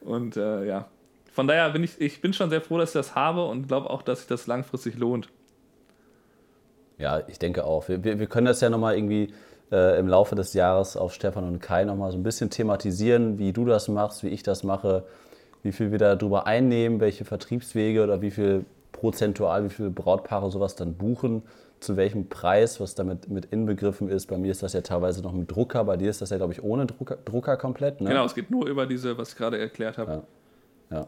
[0.00, 0.88] Und äh, ja,
[1.32, 3.90] von daher bin ich, ich bin schon sehr froh, dass ich das habe und glaube
[3.90, 5.28] auch, dass sich das langfristig lohnt.
[6.98, 7.88] Ja, ich denke auch.
[7.88, 9.32] Wir, wir, wir können das ja nochmal irgendwie
[9.72, 13.52] äh, im Laufe des Jahres auf Stefan und Kai nochmal so ein bisschen thematisieren, wie
[13.52, 15.04] du das machst, wie ich das mache,
[15.62, 20.76] wie viel wir darüber einnehmen, welche Vertriebswege oder wie viel prozentual, wie viele Brautpaare sowas
[20.76, 21.42] dann buchen,
[21.80, 24.26] zu welchem Preis, was damit mit inbegriffen ist.
[24.26, 26.52] Bei mir ist das ja teilweise noch mit Drucker, bei dir ist das ja, glaube
[26.52, 28.00] ich, ohne Drucker, Drucker komplett.
[28.00, 28.10] Ne?
[28.10, 30.22] Genau, es geht nur über diese, was ich gerade erklärt habe.
[30.90, 30.96] Ja.
[30.96, 31.06] ja.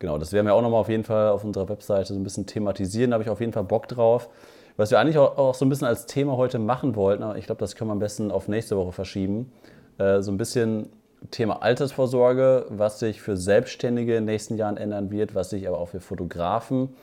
[0.00, 2.46] Genau, das werden wir auch nochmal auf jeden Fall auf unserer Webseite so ein bisschen
[2.46, 3.10] thematisieren.
[3.10, 4.30] Da habe ich auf jeden Fall Bock drauf.
[4.76, 7.44] Was wir eigentlich auch, auch, so ein bisschen als Thema heute machen wollten, aber ich
[7.44, 9.52] glaube, das können wir am besten auf nächste Woche verschieben.
[9.98, 10.88] Äh, so ein bisschen
[11.30, 15.78] Thema Altersvorsorge, was sich für Selbstständige in den nächsten Jahren ändern wird, was sich aber
[15.78, 16.94] auch für Fotografen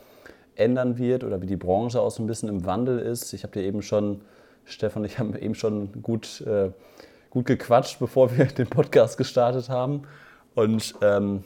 [0.58, 3.34] ändern wird oder wie die Branche auch so ein bisschen im Wandel ist.
[3.34, 4.22] Ich habe dir eben schon,
[4.66, 6.72] Stefan, ich habe eben schon gut, äh,
[7.30, 10.04] gut gequatscht, bevor wir den Podcast gestartet haben.
[10.56, 11.44] Und ähm,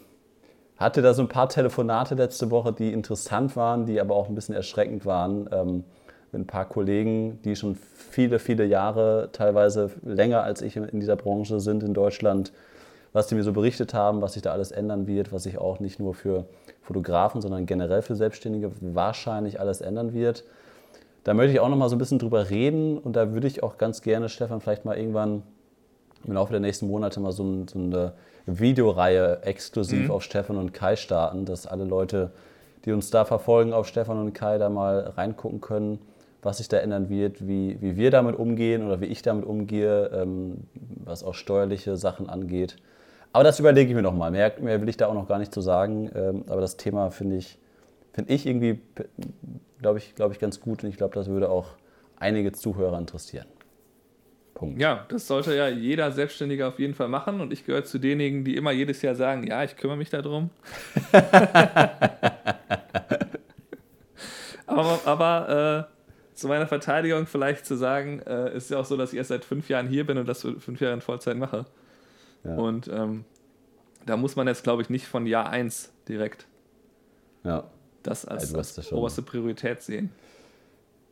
[0.78, 4.36] hatte da so ein paar Telefonate letzte Woche, die interessant waren, die aber auch ein
[4.36, 5.50] bisschen erschreckend waren.
[5.52, 5.84] Ähm,
[6.32, 11.16] mit ein paar Kollegen, die schon viele, viele Jahre, teilweise länger als ich in dieser
[11.16, 12.54] Branche sind in Deutschland,
[13.14, 15.80] was die mir so berichtet haben, was sich da alles ändern wird, was sich auch
[15.80, 16.46] nicht nur für
[16.82, 20.44] Fotografen, sondern generell für Selbstständige wahrscheinlich alles ändern wird.
[21.24, 23.62] Da möchte ich auch noch mal so ein bisschen drüber reden und da würde ich
[23.62, 25.44] auch ganz gerne, Stefan, vielleicht mal irgendwann
[26.26, 28.14] im Laufe der nächsten Monate mal so, so eine
[28.46, 30.12] Videoreihe exklusiv mhm.
[30.12, 32.32] auf Stefan und Kai starten, dass alle Leute,
[32.86, 36.00] die uns da verfolgen auf Stefan und Kai, da mal reingucken können
[36.42, 40.08] was sich da ändern wird, wie, wie wir damit umgehen oder wie ich damit umgehe,
[40.08, 40.58] ähm,
[41.04, 42.78] was auch steuerliche Sachen angeht.
[43.34, 44.32] Aber das überlege ich mir nochmal.
[44.32, 46.12] Mehr, mehr will ich da auch noch gar nicht zu sagen.
[46.14, 47.58] Ähm, aber das Thema finde ich,
[48.14, 48.82] find ich irgendwie,
[49.80, 51.68] glaube ich, glaub ich, ganz gut und ich glaube, das würde auch
[52.18, 53.48] einige Zuhörer interessieren.
[54.54, 54.80] Punkt.
[54.80, 58.44] Ja, das sollte ja jeder Selbstständige auf jeden Fall machen und ich gehöre zu denjenigen,
[58.44, 60.52] die immer jedes Jahr sagen, ja, ich kümmere mich darum.
[64.68, 69.14] aber aber äh, zu meiner Verteidigung vielleicht zu sagen, äh, ist ja auch so, dass
[69.14, 71.66] ich erst seit fünf Jahren hier bin und das fünf Jahre in Vollzeit mache.
[72.44, 72.56] Ja.
[72.56, 73.26] Und ähm,
[74.06, 76.48] da muss man jetzt, glaube ich, nicht von Jahr 1 direkt
[77.44, 77.64] ja.
[78.04, 80.12] das als, als das oberste Priorität sehen.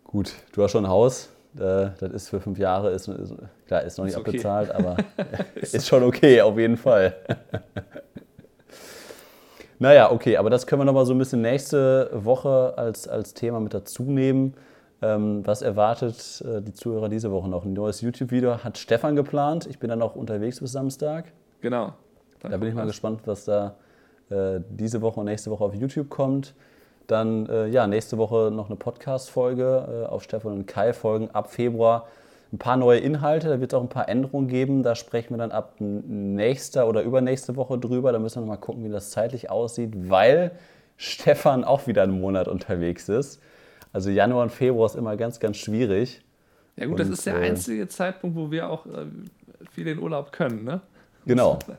[0.03, 1.29] Gut, du hast schon ein Haus.
[1.55, 3.33] Äh, das ist für fünf Jahre, ist, ist
[3.67, 4.29] klar, ist noch nicht ist okay.
[4.29, 4.97] abbezahlt, aber
[5.55, 7.15] ist schon okay, auf jeden Fall.
[9.79, 13.59] naja, okay, aber das können wir nochmal so ein bisschen nächste Woche als, als Thema
[13.59, 14.53] mit dazu nehmen.
[15.01, 17.63] Ähm, was erwartet äh, die Zuhörer diese Woche noch?
[17.63, 19.65] Ein neues YouTube-Video hat Stefan geplant.
[19.67, 21.31] Ich bin dann auch unterwegs bis Samstag.
[21.61, 21.93] Genau.
[22.41, 22.89] Dann da bin ich mal was.
[22.89, 23.75] gespannt, was da
[24.29, 26.53] äh, diese Woche und nächste Woche auf YouTube kommt.
[27.07, 31.51] Dann, äh, ja, nächste Woche noch eine Podcast-Folge äh, auf Stefan und Kai folgen ab
[31.51, 32.05] Februar.
[32.51, 34.83] Ein paar neue Inhalte, da wird es auch ein paar Änderungen geben.
[34.83, 38.11] Da sprechen wir dann ab nächster oder übernächste Woche drüber.
[38.11, 40.51] Da müssen wir noch mal gucken, wie das zeitlich aussieht, weil
[40.97, 43.41] Stefan auch wieder einen Monat unterwegs ist.
[43.91, 46.21] Also Januar und Februar ist immer ganz, ganz schwierig.
[46.75, 49.05] Ja gut, und, das ist der äh, einzige Zeitpunkt, wo wir auch äh,
[49.71, 50.81] viel in Urlaub können, ne?
[51.25, 51.59] Genau.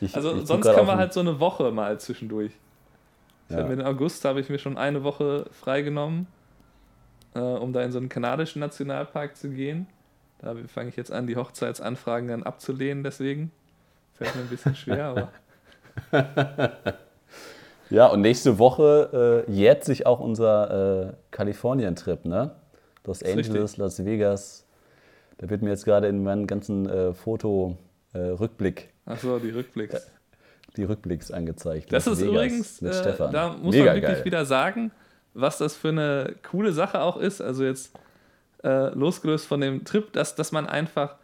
[0.00, 2.50] Ich, also ich sonst kann man halt so eine Woche mal zwischendurch.
[3.48, 3.60] Ja.
[3.60, 6.26] Im August habe ich mir schon eine Woche freigenommen,
[7.34, 9.86] äh, um da in so einen kanadischen Nationalpark zu gehen.
[10.40, 13.52] Da fange ich jetzt an, die Hochzeitsanfragen dann abzulehnen, deswegen.
[14.14, 15.30] Fällt mir ein bisschen schwer,
[16.12, 16.94] aber.
[17.94, 22.50] Ja, und nächste Woche äh, jährt sich auch unser äh, Kalifornien-Trip, ne?
[23.06, 23.76] Los Angeles.
[23.76, 24.66] Las Vegas.
[25.38, 28.88] Da wird mir jetzt gerade in meinem ganzen äh, Foto-Rückblick.
[29.06, 29.94] Äh, Achso, die Rückblicks.
[29.94, 30.00] Äh,
[30.76, 31.92] die Rückblicks angezeigt.
[31.92, 33.32] Das Las ist Vegas übrigens, mit äh, Stefan.
[33.32, 34.24] da muss Mega man wirklich geil.
[34.24, 34.90] wieder sagen,
[35.34, 37.40] was das für eine coole Sache auch ist.
[37.40, 37.92] Also jetzt
[38.64, 41.14] äh, losgelöst von dem Trip, dass, dass man einfach,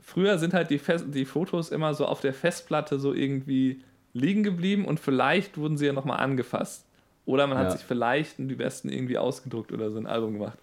[0.00, 3.82] früher sind halt die, Fest die Fotos immer so auf der Festplatte so irgendwie
[4.12, 6.86] liegen geblieben und vielleicht wurden sie ja nochmal angefasst.
[7.24, 7.70] Oder man hat ja.
[7.72, 10.58] sich vielleicht die besten irgendwie ausgedruckt oder so ein Album gemacht.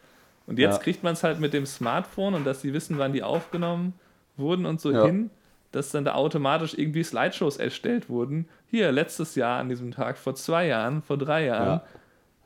[0.46, 0.84] Und jetzt ja.
[0.84, 3.94] kriegt man es halt mit dem Smartphone und dass sie wissen, wann die aufgenommen
[4.36, 5.06] wurden und so ja.
[5.06, 5.30] hin,
[5.72, 8.48] dass dann da automatisch irgendwie Slideshows erstellt wurden.
[8.70, 11.82] Hier, letztes Jahr an diesem Tag, vor zwei Jahren, vor drei Jahren.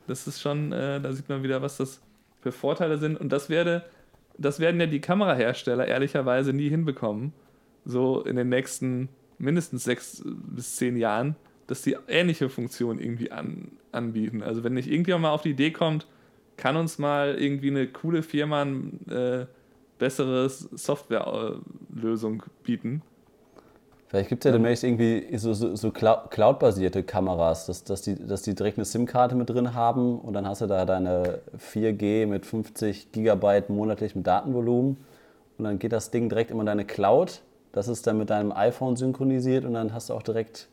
[0.06, 2.00] Das ist schon, äh, da sieht man wieder, was das
[2.42, 3.18] für Vorteile sind.
[3.18, 3.84] Und das werde,
[4.36, 7.32] das werden ja die Kamerahersteller ehrlicherweise nie hinbekommen
[7.84, 13.72] so in den nächsten mindestens sechs bis zehn Jahren, dass die ähnliche Funktionen irgendwie an,
[13.92, 14.42] anbieten.
[14.42, 16.06] Also wenn nicht irgendjemand mal auf die Idee kommt,
[16.56, 19.46] kann uns mal irgendwie eine coole Firma eine äh,
[19.98, 23.02] bessere Softwarelösung bieten.
[24.14, 28.42] Vielleicht gibt es ja demnächst irgendwie so, so, so Cloud-basierte Kameras, dass, dass, die, dass
[28.42, 32.46] die direkt eine SIM-Karte mit drin haben und dann hast du da deine 4G mit
[32.46, 34.98] 50 Gigabyte monatlich mit Datenvolumen
[35.58, 37.40] und dann geht das Ding direkt immer in deine Cloud.
[37.74, 40.68] Das ist dann mit deinem iPhone synchronisiert und dann hast du auch direkt.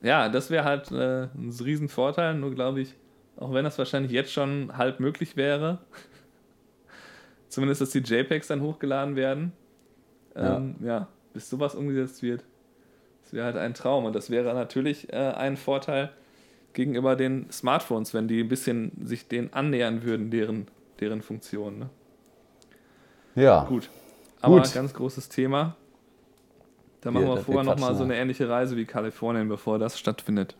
[0.00, 2.94] Ja, das wäre halt äh, ein Riesenvorteil, nur glaube ich,
[3.36, 5.78] auch wenn das wahrscheinlich jetzt schon halb möglich wäre,
[7.50, 9.52] zumindest, dass die JPEGs dann hochgeladen werden,
[10.34, 10.86] ähm, ja.
[10.86, 12.44] ja, bis sowas umgesetzt wird.
[13.24, 14.06] Das wäre halt ein Traum.
[14.06, 16.08] Und das wäre natürlich äh, ein Vorteil
[16.72, 20.66] gegenüber den Smartphones, wenn die ein bisschen sich denen annähern würden, deren,
[20.98, 21.78] deren Funktionen.
[21.78, 21.90] Ne?
[23.34, 23.64] Ja.
[23.64, 23.90] Gut.
[24.40, 24.72] Aber Gut.
[24.72, 25.76] ganz großes Thema.
[27.00, 30.56] Da machen wir, wir vorher nochmal so eine ähnliche Reise wie Kalifornien, bevor das stattfindet.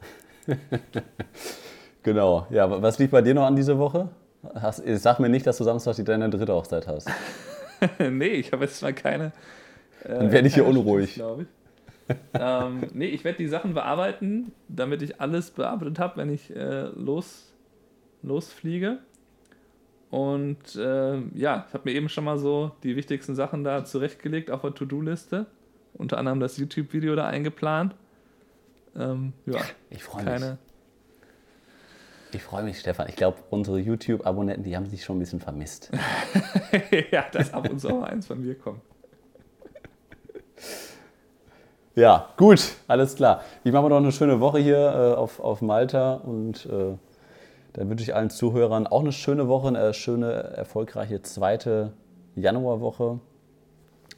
[2.03, 2.47] genau.
[2.51, 4.09] Ja, was liegt bei dir noch an diese Woche?
[4.55, 7.09] Hast, sag mir nicht, dass du Samstag die deine dritte Hochzeit hast.
[7.99, 9.33] nee, ich habe jetzt mal keine.
[10.05, 11.15] Äh, Dann werde ich hier unruhig.
[11.15, 11.49] Glaube ich
[12.35, 16.87] ähm, nee, ich werde die Sachen bearbeiten, damit ich alles bearbeitet habe, wenn ich äh,
[16.95, 17.53] los,
[18.23, 18.99] losfliege.
[20.11, 24.51] Und äh, ja, ich habe mir eben schon mal so die wichtigsten Sachen da zurechtgelegt
[24.51, 25.47] auf der To-Do-Liste.
[25.99, 27.95] Unter anderem das YouTube-Video da eingeplant.
[28.97, 30.43] Ähm, ja, ich freue mich.
[32.33, 33.09] Ich freue mich, Stefan.
[33.09, 35.91] Ich glaube, unsere YouTube-Abonnenten, die haben sich schon ein bisschen vermisst.
[37.11, 38.83] ja, dass ab und zu auch eins von mir kommt.
[41.95, 43.43] Ja, gut, alles klar.
[43.65, 46.97] Ich mache noch eine schöne Woche hier äh, auf, auf Malta und äh,
[47.73, 51.93] dann wünsche ich allen Zuhörern auch eine schöne Woche, eine schöne, erfolgreiche zweite
[52.37, 53.21] Januarwoche.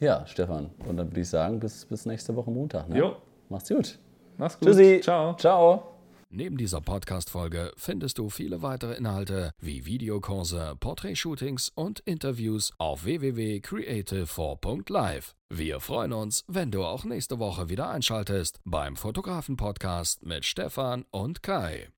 [0.00, 2.88] Ja, Stefan, und dann würde ich sagen, bis, bis nächste Woche Montag.
[2.88, 2.98] Ne?
[2.98, 3.16] Jo.
[3.50, 3.98] Mach's gut.
[4.38, 4.68] Mach's gut.
[4.68, 5.00] Tschüssi.
[5.02, 5.36] Ciao.
[5.36, 5.90] Ciao.
[6.32, 15.34] Neben dieser Podcast-Folge findest du viele weitere Inhalte wie Videokurse, Porträtshootings und Interviews auf www.creative4.live.
[15.50, 21.42] Wir freuen uns, wenn du auch nächste Woche wieder einschaltest beim Fotografen-Podcast mit Stefan und
[21.42, 21.88] Kai.